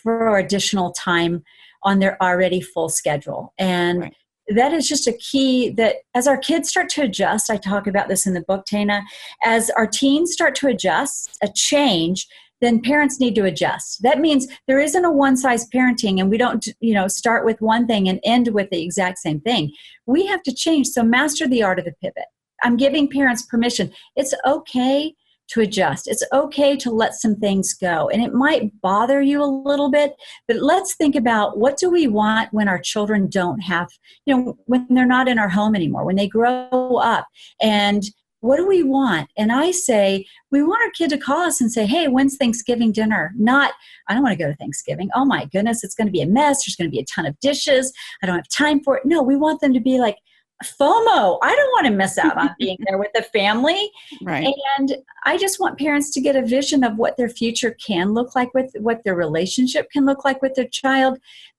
[0.03, 1.43] for additional time
[1.83, 3.53] on their already full schedule.
[3.57, 4.15] And right
[4.55, 8.07] that is just a key that as our kids start to adjust, I talk about
[8.07, 9.03] this in the book, Dana,
[9.43, 12.27] as our teens start to adjust, a change,
[12.61, 14.03] then parents need to adjust.
[14.03, 17.59] That means there isn't a one size parenting and we don't, you know, start with
[17.59, 19.73] one thing and end with the exact same thing.
[20.05, 20.87] We have to change.
[20.87, 22.25] So master the art of the pivot.
[22.63, 23.91] I'm giving parents permission.
[24.15, 25.15] It's okay
[25.51, 26.07] to adjust.
[26.07, 28.09] It's okay to let some things go.
[28.09, 30.13] And it might bother you a little bit,
[30.47, 33.89] but let's think about what do we want when our children don't have,
[34.25, 37.27] you know, when they're not in our home anymore, when they grow up.
[37.61, 38.03] And
[38.39, 39.29] what do we want?
[39.37, 42.91] And I say, we want our kid to call us and say, hey, when's Thanksgiving
[42.91, 43.31] dinner?
[43.37, 43.73] Not,
[44.07, 45.09] I don't want to go to Thanksgiving.
[45.13, 46.65] Oh my goodness, it's going to be a mess.
[46.65, 47.93] There's going to be a ton of dishes.
[48.23, 49.05] I don't have time for it.
[49.05, 50.17] No, we want them to be like,
[50.63, 51.39] FOMO.
[51.41, 53.91] I don't want to miss out on being there with the family.
[54.23, 54.53] Right.
[54.77, 58.35] And I just want parents to get a vision of what their future can look
[58.35, 61.17] like with what their relationship can look like with their child.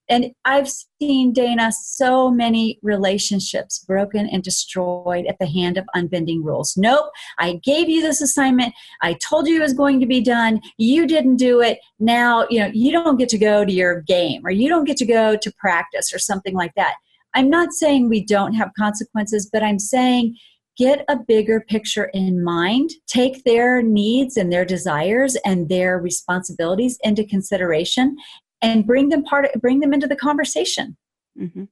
[0.09, 6.45] And I've seen, Dana, so many relationships broken and destroyed at the hand of unbending
[6.45, 6.77] rules.
[6.77, 7.07] Nope,
[7.39, 8.75] I gave you this assignment.
[9.01, 10.61] I told you it was going to be done.
[10.77, 11.79] You didn't do it.
[11.99, 14.99] Now, you know, you don't get to go to your game or you don't get
[14.99, 16.95] to go to practice or something like that.
[17.35, 20.37] I'm not saying we don't have consequences, but I'm saying
[20.77, 26.99] get a bigger picture in mind take their needs and their desires and their responsibilities
[27.03, 28.17] into consideration
[28.63, 30.97] and bring them part bring them into the conversation.
[31.39, 31.65] Mm-hmm.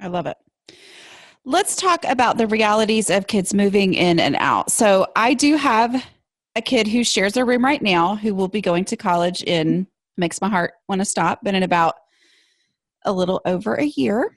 [0.00, 0.36] i love it.
[1.44, 4.70] Let's talk about the realities of kids moving in and out.
[4.70, 6.04] So i do have
[6.56, 9.86] a kid who shares a room right now who will be going to college in
[10.16, 11.94] makes my heart want to stop but in about
[13.04, 14.36] a little over a year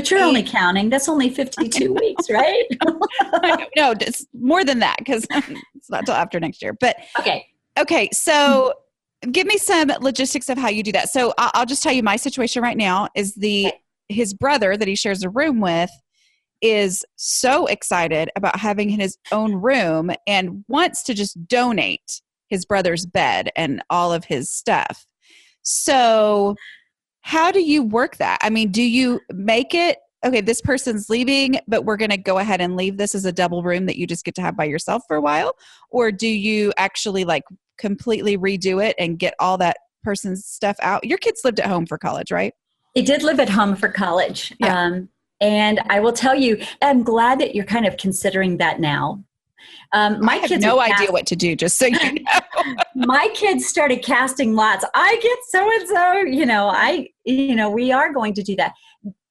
[0.00, 0.88] but you're only counting.
[0.88, 2.64] That's only 52 weeks, right?
[3.76, 6.74] no, it's more than that because it's not till after next year.
[6.80, 7.46] But okay.
[7.78, 8.08] Okay.
[8.12, 8.72] So
[9.30, 11.10] give me some logistics of how you do that.
[11.10, 13.78] So I'll just tell you my situation right now is the okay.
[14.08, 15.90] his brother that he shares a room with
[16.62, 23.04] is so excited about having his own room and wants to just donate his brother's
[23.04, 25.06] bed and all of his stuff.
[25.62, 26.56] So
[27.30, 28.38] how do you work that?
[28.42, 32.38] I mean, do you make it okay, this person's leaving, but we're going to go
[32.38, 34.64] ahead and leave this as a double room that you just get to have by
[34.64, 35.54] yourself for a while?
[35.90, 37.44] Or do you actually like
[37.78, 41.04] completely redo it and get all that person's stuff out?
[41.04, 42.52] Your kids lived at home for college, right?
[42.94, 44.52] They did live at home for college.
[44.58, 44.78] Yeah.
[44.78, 45.08] Um,
[45.40, 49.24] and I will tell you, I'm glad that you're kind of considering that now
[49.92, 52.74] um, my kids no idea cast- what to do, just so you know.
[52.94, 54.84] my kids started casting lots.
[54.94, 56.12] I get so and so.
[56.22, 58.72] You know, I you know we are going to do that.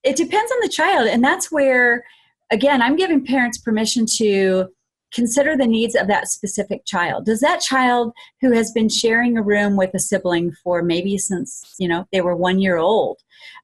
[0.04, 2.04] It depends on the child, and that's where
[2.52, 4.70] again I'm giving parents permission to
[5.14, 7.26] consider the needs of that specific child.
[7.26, 11.76] Does that child who has been sharing a room with a sibling for maybe since
[11.80, 13.20] you know they were one year old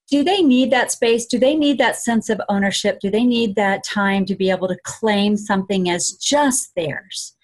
[0.09, 1.25] do they need that space?
[1.25, 2.99] Do they need that sense of ownership?
[2.99, 7.35] Do they need that time to be able to claim something as just theirs?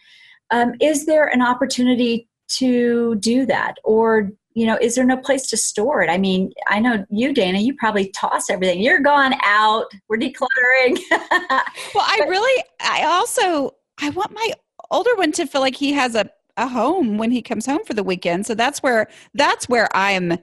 [0.52, 2.28] Um, is there an opportunity
[2.58, 3.76] to do that?
[3.84, 6.10] Or, you know, is there no place to store it?
[6.10, 8.82] I mean, I know you, Dana, you probably toss everything.
[8.82, 9.86] You're gone out.
[10.08, 11.00] We're decluttering.
[11.10, 13.72] well, I really, I also,
[14.02, 14.54] I want my
[14.90, 17.94] older one to feel like he has a, a home when he comes home for
[17.94, 18.46] the weekend.
[18.46, 20.38] So that's where, that's where I'm,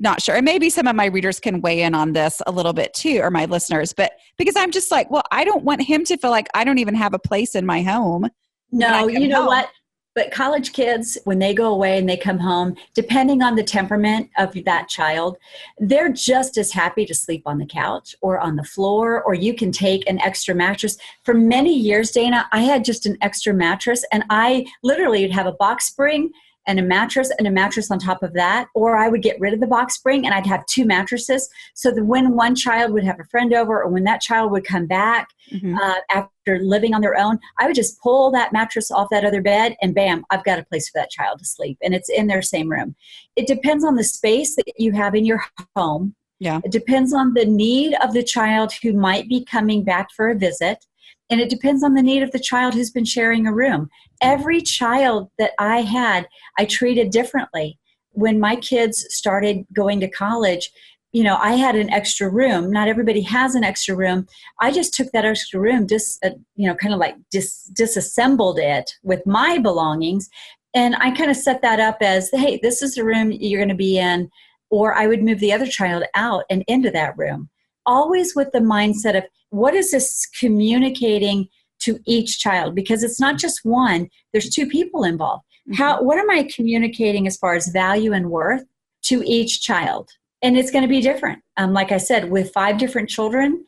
[0.00, 0.34] not sure.
[0.34, 3.20] And maybe some of my readers can weigh in on this a little bit too,
[3.22, 6.30] or my listeners, but because I'm just like, well, I don't want him to feel
[6.30, 8.28] like I don't even have a place in my home.
[8.72, 9.46] No, you know home.
[9.46, 9.70] what?
[10.14, 14.28] But college kids, when they go away and they come home, depending on the temperament
[14.38, 15.36] of that child,
[15.78, 19.54] they're just as happy to sleep on the couch or on the floor, or you
[19.54, 20.98] can take an extra mattress.
[21.22, 25.46] For many years, Dana, I had just an extra mattress, and I literally would have
[25.46, 26.32] a box spring
[26.70, 29.52] and a mattress and a mattress on top of that or i would get rid
[29.52, 31.48] of the box spring and i'd have two mattresses.
[31.74, 34.64] So that when one child would have a friend over or when that child would
[34.64, 35.76] come back mm-hmm.
[35.76, 39.42] uh, after living on their own i would just pull that mattress off that other
[39.42, 41.78] bed and bam i've got a place for that child to sleep.
[41.82, 42.94] And it's in their same room.
[43.36, 45.42] It depends on the space that you have in your
[45.76, 46.14] home.
[46.38, 46.60] Yeah.
[46.64, 50.34] It depends on the need of the child who might be coming back for a
[50.34, 50.86] visit
[51.30, 53.88] and it depends on the need of the child who's been sharing a room.
[54.20, 56.28] Every child that I had,
[56.58, 57.78] I treated differently.
[58.12, 60.70] When my kids started going to college,
[61.12, 62.70] you know, I had an extra room.
[62.70, 64.26] Not everybody has an extra room.
[64.60, 68.58] I just took that extra room, just uh, you know, kind of like dis- disassembled
[68.58, 70.28] it with my belongings,
[70.74, 73.70] and I kind of set that up as, hey, this is the room you're going
[73.70, 74.30] to be in,
[74.70, 77.48] or I would move the other child out and into that room
[77.90, 81.48] always with the mindset of what is this communicating
[81.80, 82.74] to each child?
[82.74, 85.44] Because it's not just one there's two people involved.
[85.68, 85.74] Mm-hmm.
[85.74, 88.64] how what am i communicating as far as value and worth
[89.08, 90.08] to each child?
[90.42, 91.40] And it's going to be different.
[91.58, 93.64] Um, like i said with five different children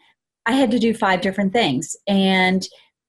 [0.46, 1.96] i had to do five different things.
[2.06, 2.62] And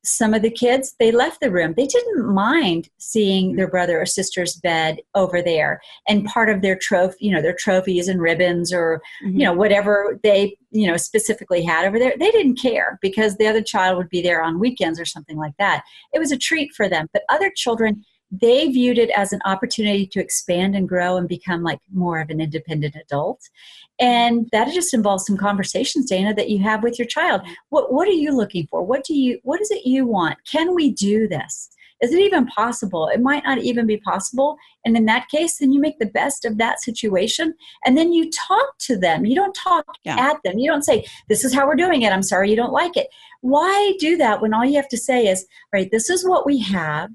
[0.04, 1.74] some of the kids they left the room.
[1.76, 5.82] They didn't mind seeing their brother or sister's bed over there.
[6.08, 9.40] And part of their trophy you know their trophies and ribbons or mm-hmm.
[9.40, 13.48] you know whatever they you know specifically had over there they didn't care because the
[13.48, 15.84] other child would be there on weekends or something like that.
[16.14, 17.08] It was a treat for them.
[17.14, 18.04] But other children
[18.42, 22.32] they viewed it as an opportunity to expand and grow and become like more of
[22.32, 23.48] an independent adult.
[24.00, 27.42] And that just involves some conversations, Dana, that you have with your child.
[27.70, 28.82] What what are you looking for?
[28.84, 30.40] What do you what is it you want?
[30.52, 31.70] Can we do this?
[32.02, 33.08] Is it even possible?
[33.08, 34.58] It might not even be possible.
[34.84, 37.54] And in that case, then you make the best of that situation
[37.86, 39.26] and then you talk to them.
[39.26, 40.18] You don't talk yeah.
[40.20, 40.58] at them.
[40.58, 42.12] You don't say, This is how we're doing it.
[42.12, 43.08] I'm sorry you don't like it.
[43.42, 46.60] Why do that when all you have to say is, Right, this is what we
[46.60, 47.12] have.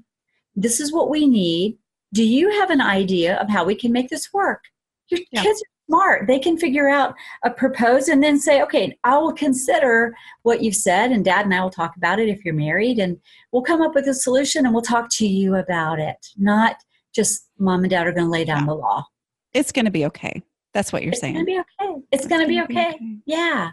[0.55, 1.77] This is what we need.
[2.13, 4.63] Do you have an idea of how we can make this work?
[5.09, 5.43] Your yeah.
[5.43, 6.27] kids are smart.
[6.27, 10.75] They can figure out a propose and then say, okay, I will consider what you've
[10.75, 13.19] said, and dad and I will talk about it if you're married, and
[13.51, 16.27] we'll come up with a solution and we'll talk to you about it.
[16.37, 16.77] Not
[17.13, 19.05] just mom and dad are going to lay down the law.
[19.53, 20.43] It's going to be okay.
[20.73, 21.35] That's what you're it's saying.
[21.35, 22.01] It's going to be okay.
[22.11, 22.89] It's, it's going to be okay.
[22.89, 23.17] okay.
[23.25, 23.71] Yeah.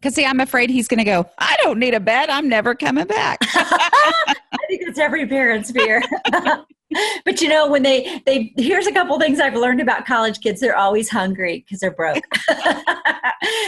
[0.00, 1.28] Because see, I'm afraid he's going to go.
[1.38, 2.30] I don't need a bed.
[2.30, 3.38] I'm never coming back.
[3.54, 4.34] I
[4.66, 6.02] think it's every parent's fear.
[7.24, 10.60] but you know when they they here's a couple things i've learned about college kids.
[10.60, 12.24] They're always hungry because they're broke.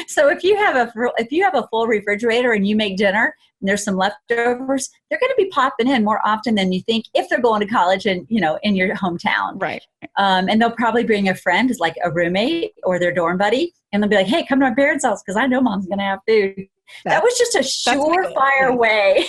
[0.06, 3.34] So if you have a if you have a full refrigerator and you make dinner
[3.60, 7.06] and there's some leftovers they're going to be popping in more often than you think
[7.14, 9.60] if they're going to college and you know in your hometown.
[9.60, 9.82] Right.
[10.18, 14.02] Um, and they'll probably bring a friend like a roommate or their dorm buddy and
[14.02, 16.04] they'll be like hey come to my parents house because i know mom's going to
[16.04, 16.66] have food
[17.04, 19.26] that was just a surefire way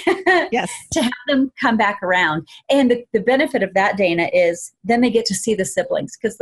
[0.51, 0.71] yes.
[0.91, 2.47] to have them come back around.
[2.69, 6.17] And the, the benefit of that, Dana, is then they get to see the siblings.
[6.17, 6.37] Because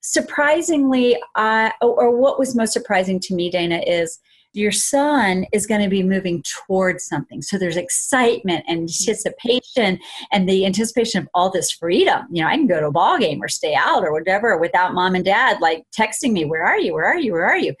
[0.00, 4.18] surprisingly, uh, or what was most surprising to me, Dana, is
[4.52, 7.40] your son is going to be moving towards something.
[7.40, 10.00] So there's excitement and anticipation
[10.32, 12.26] and the anticipation of all this freedom.
[12.32, 14.92] You know, I can go to a ball game or stay out or whatever without
[14.92, 16.94] mom and dad like texting me, Where are you?
[16.94, 17.32] Where are you?
[17.32, 17.74] Where are you?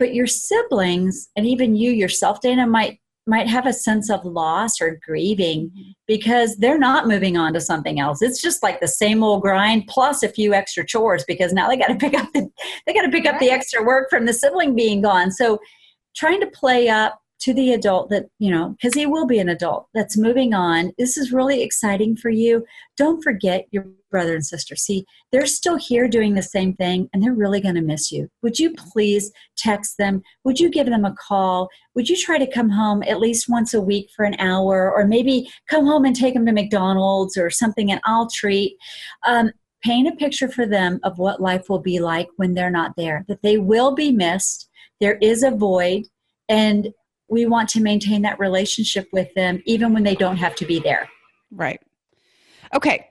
[0.00, 4.80] But your siblings and even you yourself dana might might have a sense of loss
[4.80, 5.70] or grieving
[6.08, 9.86] because they're not moving on to something else it's just like the same old grind
[9.86, 12.50] plus a few extra chores because now they got to pick up the
[12.86, 13.34] they got to pick right.
[13.34, 15.58] up the extra work from the sibling being gone so
[16.16, 19.48] trying to play up to the adult that, you know, because he will be an
[19.48, 20.92] adult that's moving on.
[20.98, 22.64] This is really exciting for you.
[22.96, 24.76] Don't forget your brother and sister.
[24.76, 28.28] See, they're still here doing the same thing and they're really going to miss you.
[28.42, 30.22] Would you please text them?
[30.44, 31.68] Would you give them a call?
[31.94, 35.06] Would you try to come home at least once a week for an hour or
[35.06, 38.76] maybe come home and take them to McDonald's or something and I'll treat?
[39.26, 42.92] Um, paint a picture for them of what life will be like when they're not
[42.96, 44.68] there, that they will be missed.
[45.00, 46.06] There is a void.
[46.50, 46.92] And
[47.30, 50.80] we want to maintain that relationship with them even when they don't have to be
[50.80, 51.08] there.
[51.50, 51.80] Right.
[52.74, 53.06] Okay.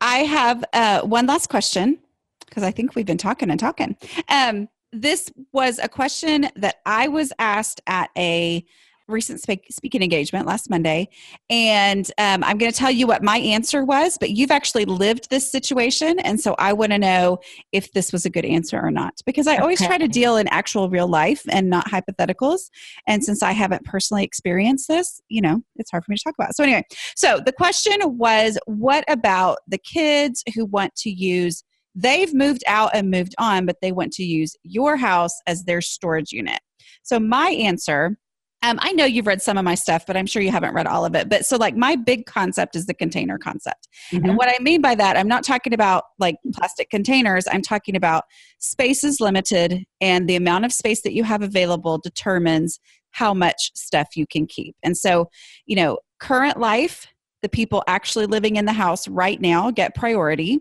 [0.00, 1.98] I have uh, one last question
[2.44, 3.96] because I think we've been talking and talking.
[4.28, 8.64] Um, this was a question that I was asked at a
[9.08, 11.08] recent speak, speaking engagement last Monday,
[11.48, 14.18] and um, I'm going to tell you what my answer was.
[14.18, 17.38] But you've actually lived this situation, and so I want to know
[17.72, 19.14] if this was a good answer or not.
[19.24, 19.62] Because I okay.
[19.62, 22.70] always try to deal in actual real life and not hypotheticals.
[23.06, 26.34] And since I haven't personally experienced this, you know, it's hard for me to talk
[26.38, 26.56] about.
[26.56, 26.84] So anyway,
[27.16, 31.64] so the question was, what about the kids who want to use?
[31.94, 35.80] They've moved out and moved on, but they want to use your house as their
[35.80, 36.60] storage unit.
[37.02, 38.18] So my answer
[38.66, 40.88] um, I know you've read some of my stuff, but I'm sure you haven't read
[40.88, 41.28] all of it.
[41.28, 43.86] But so, like, my big concept is the container concept.
[44.10, 44.30] Mm-hmm.
[44.30, 47.94] And what I mean by that, I'm not talking about like plastic containers, I'm talking
[47.94, 48.24] about
[48.58, 53.70] space is limited, and the amount of space that you have available determines how much
[53.74, 54.74] stuff you can keep.
[54.82, 55.30] And so,
[55.66, 57.06] you know, current life,
[57.42, 60.60] the people actually living in the house right now get priority.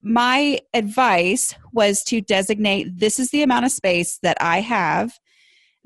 [0.00, 5.18] My advice was to designate this is the amount of space that I have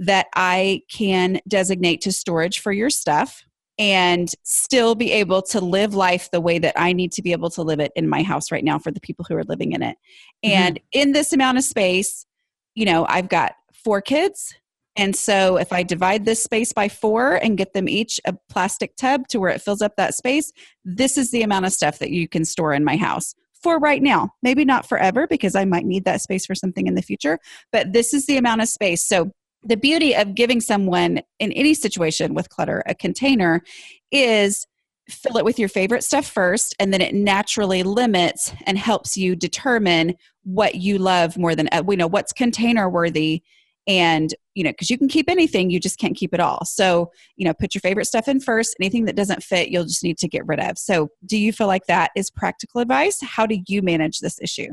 [0.00, 3.44] that I can designate to storage for your stuff
[3.78, 7.50] and still be able to live life the way that I need to be able
[7.50, 9.82] to live it in my house right now for the people who are living in
[9.82, 9.96] it.
[10.44, 10.50] Mm-hmm.
[10.50, 12.26] And in this amount of space,
[12.74, 14.54] you know, I've got four kids.
[14.96, 18.96] And so if I divide this space by four and get them each a plastic
[18.96, 20.52] tub to where it fills up that space,
[20.84, 24.02] this is the amount of stuff that you can store in my house for right
[24.02, 24.30] now.
[24.42, 27.38] Maybe not forever because I might need that space for something in the future,
[27.72, 29.06] but this is the amount of space.
[29.06, 29.30] So
[29.62, 33.62] the beauty of giving someone in any situation with clutter a container
[34.10, 34.66] is
[35.08, 39.34] fill it with your favorite stuff first and then it naturally limits and helps you
[39.34, 43.42] determine what you love more than uh, we know what's container worthy
[43.86, 46.64] and you know because you can keep anything you just can't keep it all.
[46.64, 48.76] So you know put your favorite stuff in first.
[48.80, 50.78] Anything that doesn't fit you'll just need to get rid of.
[50.78, 53.18] So do you feel like that is practical advice?
[53.22, 54.68] How do you manage this issue?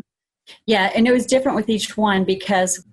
[0.66, 2.84] Yeah and it was different with each one because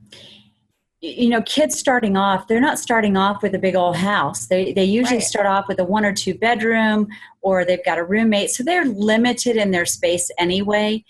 [1.05, 4.47] you know kids starting off they're not starting off with a big old house.
[4.47, 5.27] They they usually right.
[5.27, 7.09] start off with a one or two bedroom
[7.43, 8.51] or they've got a roommate.
[8.51, 11.05] So they're limited in their space anyway.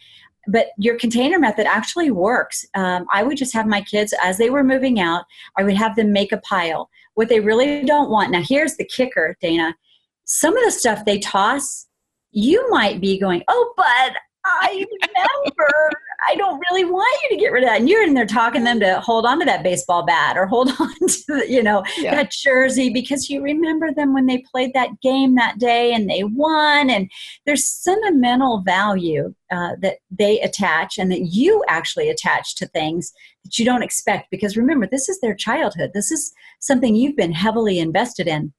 [0.48, 2.66] But your container method actually works.
[2.74, 5.24] Um, i would just have my kids as they were moving out
[5.56, 6.90] i would have them make a pile.
[7.14, 9.76] What they really don't want now here's the kicker dana.
[10.24, 11.86] Some of the stuff they toss
[12.32, 15.90] you might be going oh but I remember.
[16.26, 17.80] I don't really want you to get rid of that.
[17.80, 20.68] And you're in there talking them to hold on to that baseball bat or hold
[20.78, 22.14] on to, the, you know, yeah.
[22.14, 26.24] that jersey because you remember them when they played that game that day and they
[26.24, 26.90] won.
[26.90, 27.10] And
[27.46, 33.12] there's sentimental value uh, that they attach and that you actually attach to things
[33.44, 34.30] that you don't expect.
[34.30, 35.90] Because remember, this is their childhood.
[35.94, 38.52] This is something you've been heavily invested in.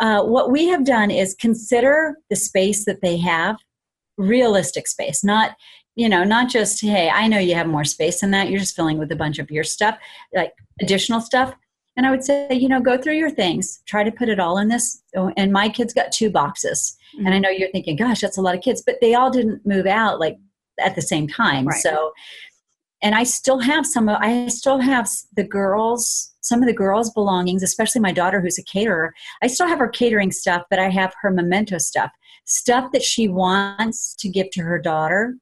[0.00, 3.56] Uh, what we have done is consider the space that they have
[4.18, 5.56] realistic space, not
[5.94, 8.48] you know, not just hey, I know you have more space than that.
[8.48, 9.98] You're just filling with a bunch of your stuff,
[10.34, 11.54] like additional stuff.
[11.96, 14.56] And I would say, you know, go through your things, try to put it all
[14.58, 15.02] in this.
[15.14, 16.96] Oh, and my kids got two boxes.
[17.14, 17.26] Mm-hmm.
[17.26, 19.66] And I know you're thinking, gosh, that's a lot of kids, but they all didn't
[19.66, 20.38] move out like
[20.80, 21.66] at the same time.
[21.66, 21.82] Right.
[21.82, 22.12] So,
[23.02, 27.62] and I still have some, I still have the girls, some of the girls' belongings,
[27.62, 29.12] especially my daughter who's a caterer.
[29.42, 32.10] I still have her catering stuff, but I have her memento stuff
[32.44, 35.36] stuff that she wants to give to her daughter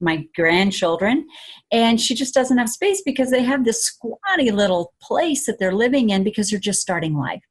[0.00, 1.26] my grandchildren
[1.70, 5.74] and she just doesn't have space because they have this squatty little place that they're
[5.74, 7.42] living in because they're just starting life.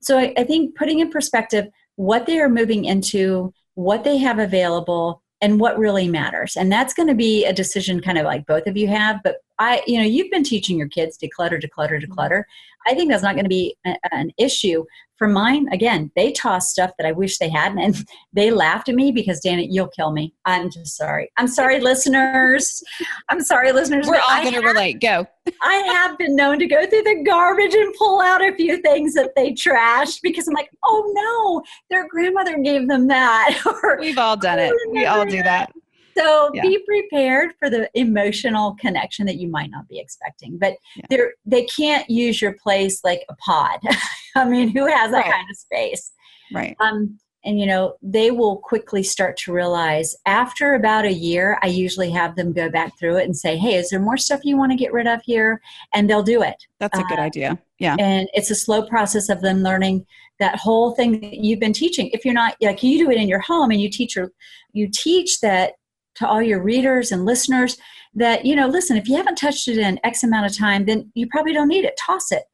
[0.00, 1.66] So I, I think putting in perspective
[1.96, 6.56] what they are moving into what they have available and what really matters.
[6.56, 9.36] And that's going to be a decision kind of like both of you have but
[9.58, 12.40] i you know you've been teaching your kids declutter declutter declutter.
[12.40, 12.90] Mm-hmm.
[12.90, 14.84] I think that's not going to be a, an issue
[15.16, 17.96] for mine again they toss stuff that i wish they hadn't and
[18.32, 20.34] they laughed at me because dana you'll kill me.
[20.44, 21.30] I'm just sorry.
[21.36, 22.82] I'm sorry listeners.
[23.28, 25.00] I'm sorry listeners we're all going to relate.
[25.00, 25.26] Go.
[25.62, 29.14] I have been known to go through the garbage and pull out a few things
[29.14, 34.18] that they trashed because i'm like oh no their grandmother gave them that or, we've
[34.18, 34.72] all done it.
[34.90, 35.70] We all do that
[36.16, 36.62] so yeah.
[36.62, 40.74] be prepared for the emotional connection that you might not be expecting but
[41.10, 41.18] yeah.
[41.44, 43.80] they can't use your place like a pod.
[44.36, 45.32] I mean who has that right.
[45.32, 46.12] kind of space?
[46.52, 46.76] Right.
[46.80, 51.68] Um and you know they will quickly start to realize after about a year i
[51.68, 54.56] usually have them go back through it and say hey is there more stuff you
[54.56, 55.60] want to get rid of here?
[55.94, 56.56] And they'll do it.
[56.80, 57.58] That's a good uh, idea.
[57.78, 57.96] Yeah.
[57.98, 60.06] and it's a slow process of them learning
[60.38, 62.10] that whole thing that you've been teaching.
[62.12, 64.32] If you're not like you do it in your home and you teach your
[64.72, 65.74] you teach that
[66.16, 67.76] to all your readers and listeners
[68.14, 71.10] that, you know, listen, if you haven't touched it in X amount of time, then
[71.14, 71.98] you probably don't need it.
[71.98, 72.44] Toss it.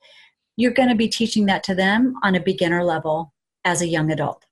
[0.56, 3.32] You're going to be teaching that to them on a beginner level
[3.64, 4.44] as a young adult.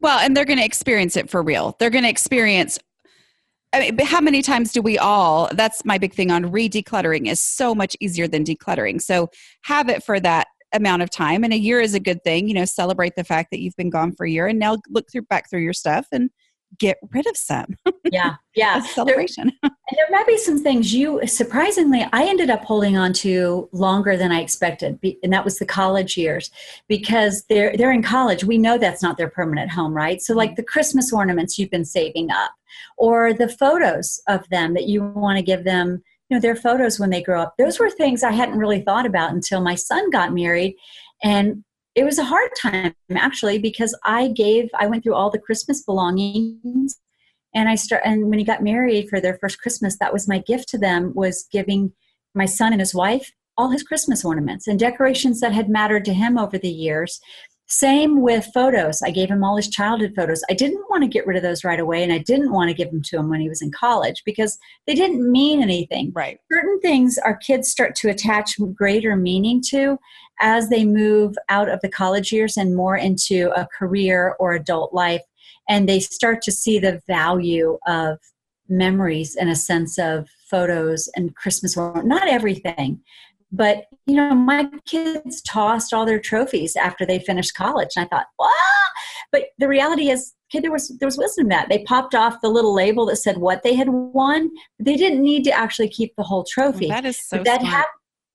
[0.00, 1.76] Well, and they're going to experience it for real.
[1.78, 2.78] They're going to experience
[3.72, 5.48] I mean, how many times do we all?
[5.52, 9.00] That's my big thing on re decluttering is so much easier than decluttering.
[9.00, 9.30] So
[9.62, 12.48] have it for that amount of time, and a year is a good thing.
[12.48, 15.10] You know, celebrate the fact that you've been gone for a year, and now look
[15.10, 16.28] through back through your stuff and
[16.78, 17.76] get rid of some.
[18.10, 18.80] Yeah, yeah.
[18.80, 19.52] celebration.
[19.62, 23.68] There, and there might be some things you surprisingly I ended up holding on to
[23.72, 26.50] longer than I expected, and that was the college years
[26.88, 28.44] because they're they're in college.
[28.44, 30.20] We know that's not their permanent home, right?
[30.20, 30.56] So like mm-hmm.
[30.56, 32.52] the Christmas ornaments you've been saving up,
[32.96, 36.02] or the photos of them that you want to give them.
[36.28, 37.56] You know, their photos when they grow up.
[37.58, 40.76] Those were things I hadn't really thought about until my son got married,
[41.22, 41.62] and
[41.94, 45.82] it was a hard time actually because I gave I went through all the Christmas
[45.82, 46.98] belongings
[47.54, 50.38] and I start and when he got married for their first Christmas that was my
[50.38, 51.92] gift to them was giving
[52.34, 56.14] my son and his wife all his Christmas ornaments and decorations that had mattered to
[56.14, 57.20] him over the years
[57.72, 59.00] same with photos.
[59.00, 60.44] I gave him all his childhood photos.
[60.50, 62.76] I didn't want to get rid of those right away, and I didn't want to
[62.76, 66.12] give them to him when he was in college because they didn't mean anything.
[66.14, 66.38] Right.
[66.52, 69.98] Certain things our kids start to attach greater meaning to
[70.40, 74.92] as they move out of the college years and more into a career or adult
[74.92, 75.22] life,
[75.66, 78.18] and they start to see the value of
[78.68, 81.74] memories and a sense of photos and Christmas.
[81.74, 83.00] Not everything,
[83.52, 88.08] but you know, my kids tossed all their trophies after they finished college, and I
[88.08, 88.48] thought, wow.
[89.30, 91.68] But the reality is, okay, there was there was wisdom in that.
[91.68, 94.50] They popped off the little label that said what they had won.
[94.78, 96.88] They didn't need to actually keep the whole trophy.
[96.88, 97.86] Well, that is so that smart.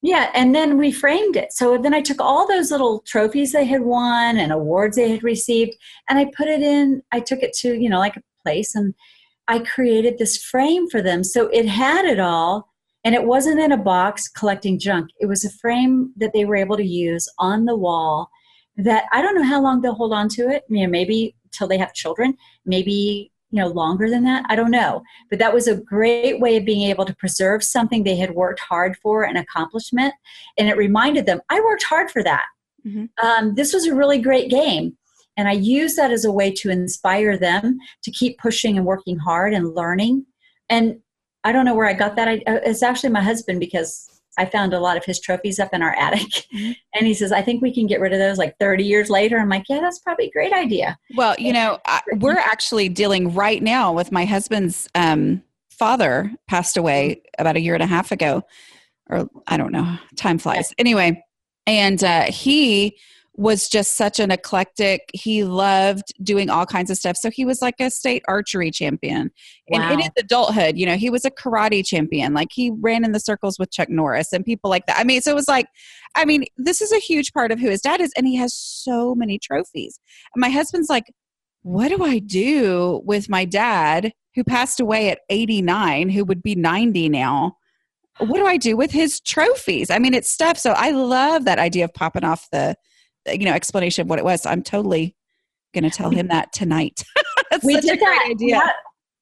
[0.01, 1.51] yeah, and then we framed it.
[1.51, 5.23] So then I took all those little trophies they had won and awards they had
[5.23, 5.75] received,
[6.09, 7.01] and I put it in.
[7.11, 8.93] I took it to you know like a place, and
[9.47, 11.23] I created this frame for them.
[11.23, 12.69] So it had it all,
[13.07, 15.11] and it wasn't in a box collecting junk.
[15.21, 18.29] It was a frame that they were able to use on the wall
[18.75, 20.65] that I don't know how long they'll hold on to it.
[20.67, 22.35] You know, maybe till they have children,
[22.65, 26.57] maybe you know longer than that i don't know but that was a great way
[26.57, 30.13] of being able to preserve something they had worked hard for an accomplishment
[30.57, 32.43] and it reminded them i worked hard for that
[32.85, 33.05] mm-hmm.
[33.25, 34.97] um, this was a really great game
[35.37, 39.17] and i use that as a way to inspire them to keep pushing and working
[39.17, 40.25] hard and learning
[40.67, 40.99] and
[41.43, 44.45] i don't know where i got that I, uh, it's actually my husband because I
[44.45, 46.45] found a lot of his trophies up in our attic.
[46.55, 46.71] Mm-hmm.
[46.95, 49.37] And he says, I think we can get rid of those like 30 years later.
[49.37, 50.97] I'm like, yeah, that's probably a great idea.
[51.15, 56.75] Well, you know, I, we're actually dealing right now with my husband's um, father passed
[56.75, 57.41] away mm-hmm.
[57.41, 58.43] about a year and a half ago.
[59.09, 60.73] Or I don't know, time flies.
[60.77, 61.23] Anyway,
[61.67, 62.97] and uh, he
[63.37, 65.11] was just such an eclectic.
[65.13, 67.15] He loved doing all kinds of stuff.
[67.15, 69.29] So he was like a state archery champion.
[69.69, 69.81] Wow.
[69.81, 72.33] And in his adulthood, you know, he was a karate champion.
[72.33, 74.97] Like he ran in the circles with Chuck Norris and people like that.
[74.97, 75.67] I mean, so it was like,
[76.15, 78.11] I mean, this is a huge part of who his dad is.
[78.17, 79.99] And he has so many trophies.
[80.33, 81.13] And my husband's like,
[81.61, 86.55] what do I do with my dad who passed away at 89, who would be
[86.55, 87.57] 90 now?
[88.17, 89.91] What do I do with his trophies?
[89.91, 90.57] I mean, it's stuff.
[90.57, 92.75] So I love that idea of popping off the
[93.31, 94.45] you know explanation of what it was.
[94.45, 95.15] I'm totally
[95.73, 97.03] going to tell him that tonight.
[97.63, 98.27] we did that.
[98.29, 98.61] idea.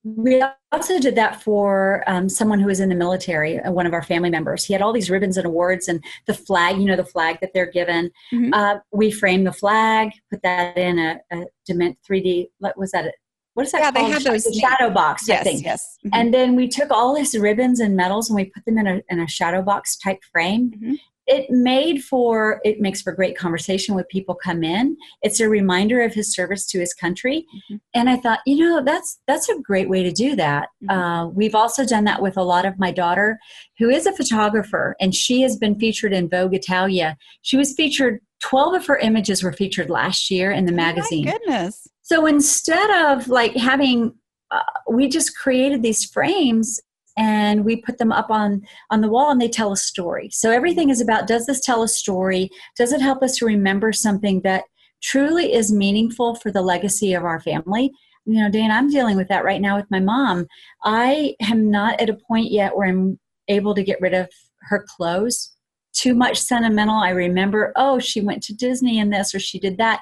[0.03, 3.93] we also did that for um, someone who was in the military, uh, one of
[3.93, 4.63] our family members.
[4.63, 7.51] He had all these ribbons and awards and the flag, you know, the flag that
[7.53, 8.11] they're given.
[8.31, 8.53] Mm-hmm.
[8.53, 13.13] Uh, we framed the flag, put that in a, a Dement 3D, what was that?
[13.55, 14.05] What is that yeah, called?
[14.05, 15.61] they had those shadow box yes, thing.
[15.63, 15.97] Yes.
[16.05, 16.13] Mm-hmm.
[16.13, 19.01] And then we took all his ribbons and medals and we put them in a,
[19.09, 20.71] in a shadow box type frame.
[20.71, 20.93] Mm-hmm
[21.27, 24.95] it made for it makes for great conversation when people come in.
[25.21, 27.45] It's a reminder of his service to his country.
[27.55, 27.75] Mm-hmm.
[27.93, 30.69] and i thought you know that's that's a great way to do that.
[30.83, 30.89] Mm-hmm.
[30.89, 33.37] uh, we've also done that with a lot of my daughter
[33.79, 37.17] who is a photographer and she has been featured in vogue italia.
[37.41, 41.25] She was featured 12 of her images were featured last year in the oh magazine.
[41.25, 41.87] goodness.
[42.01, 44.13] So instead of like having
[44.51, 46.79] uh, we just created these frames
[47.17, 50.29] and we put them up on on the wall and they tell a story.
[50.31, 52.49] So everything is about does this tell a story?
[52.77, 54.65] Does it help us to remember something that
[55.01, 57.91] truly is meaningful for the legacy of our family?
[58.25, 60.47] You know dan i'm dealing with that right now with my mom.
[60.83, 64.29] I am not at a point yet where i'm able to get rid of
[64.61, 65.51] her clothes.
[65.93, 66.95] Too much sentimental.
[66.95, 70.01] I remember oh she went to disney in this or she did that.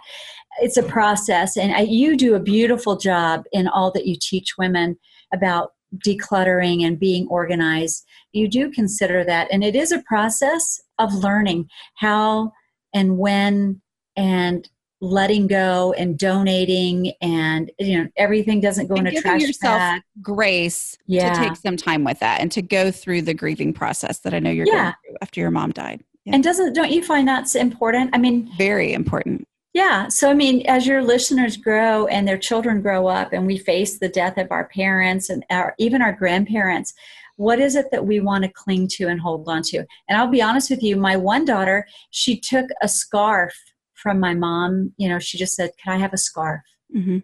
[0.61, 1.57] It's a process.
[1.57, 4.97] And I, you do a beautiful job in all that you teach women
[5.33, 5.71] about
[6.05, 9.47] decluttering and being organized, you do consider that.
[9.51, 12.51] And it is a process of learning how
[12.93, 13.81] and when
[14.15, 14.69] and
[15.01, 19.49] letting go and donating and you know everything doesn't go and in a trash Give
[19.49, 20.01] yourself bag.
[20.21, 21.33] grace yeah.
[21.33, 24.39] to take some time with that and to go through the grieving process that I
[24.39, 24.73] know you're yeah.
[24.73, 26.01] going through after your mom died.
[26.23, 26.35] Yeah.
[26.35, 28.11] And doesn't don't you find that's important?
[28.13, 29.45] I mean, very important.
[29.73, 30.07] Yeah.
[30.07, 33.97] So, I mean, as your listeners grow and their children grow up, and we face
[33.97, 36.93] the death of our parents and our, even our grandparents,
[37.37, 39.79] what is it that we want to cling to and hold on to?
[40.07, 43.53] And I'll be honest with you, my one daughter, she took a scarf
[43.95, 44.93] from my mom.
[44.97, 46.61] You know, she just said, Can I have a scarf?
[46.95, 47.19] Mm-hmm.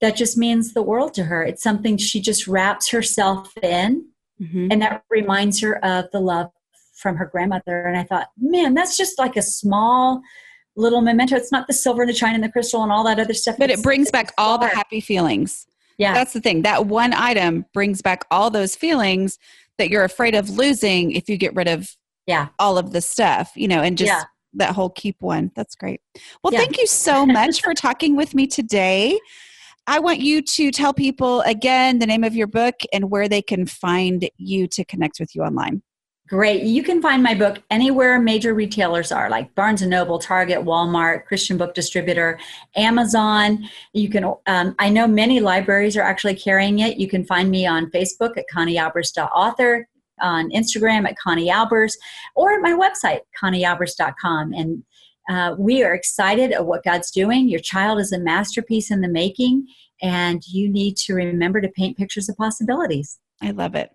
[0.00, 1.42] That just means the world to her.
[1.42, 4.06] It's something she just wraps herself in,
[4.40, 4.68] mm-hmm.
[4.70, 6.50] and that reminds her of the love
[6.94, 7.82] from her grandmother.
[7.82, 10.22] And I thought, man, that's just like a small,
[10.76, 11.36] little memento.
[11.36, 13.56] It's not the silver and the china and the crystal and all that other stuff.
[13.58, 15.66] But it's, it brings back all the happy feelings.
[15.98, 16.14] Yeah.
[16.14, 16.62] That's the thing.
[16.62, 19.38] That one item brings back all those feelings
[19.76, 21.94] that you're afraid of losing if you get rid of
[22.26, 22.48] yeah.
[22.58, 24.24] all of the stuff, you know, and just yeah.
[24.54, 25.50] that whole keep one.
[25.54, 26.00] That's great.
[26.42, 26.60] Well, yeah.
[26.60, 29.18] thank you so much for talking with me today.
[29.86, 33.42] I want you to tell people again the name of your book and where they
[33.42, 35.82] can find you to connect with you online.
[36.30, 36.62] Great.
[36.62, 41.24] You can find my book anywhere major retailers are, like Barnes and Noble, Target, Walmart,
[41.24, 42.38] Christian Book Distributor,
[42.76, 43.68] Amazon.
[43.94, 44.24] You can.
[44.46, 46.98] Um, I know many libraries are actually carrying it.
[46.98, 49.88] You can find me on Facebook at conniealbers.author,
[50.22, 51.94] on Instagram at Connie Albers,
[52.36, 54.52] or at my website conniealbers.com.
[54.52, 54.84] And
[55.28, 57.48] uh, we are excited at what God's doing.
[57.48, 59.66] Your child is a masterpiece in the making,
[60.00, 63.18] and you need to remember to paint pictures of possibilities.
[63.42, 63.90] I love it.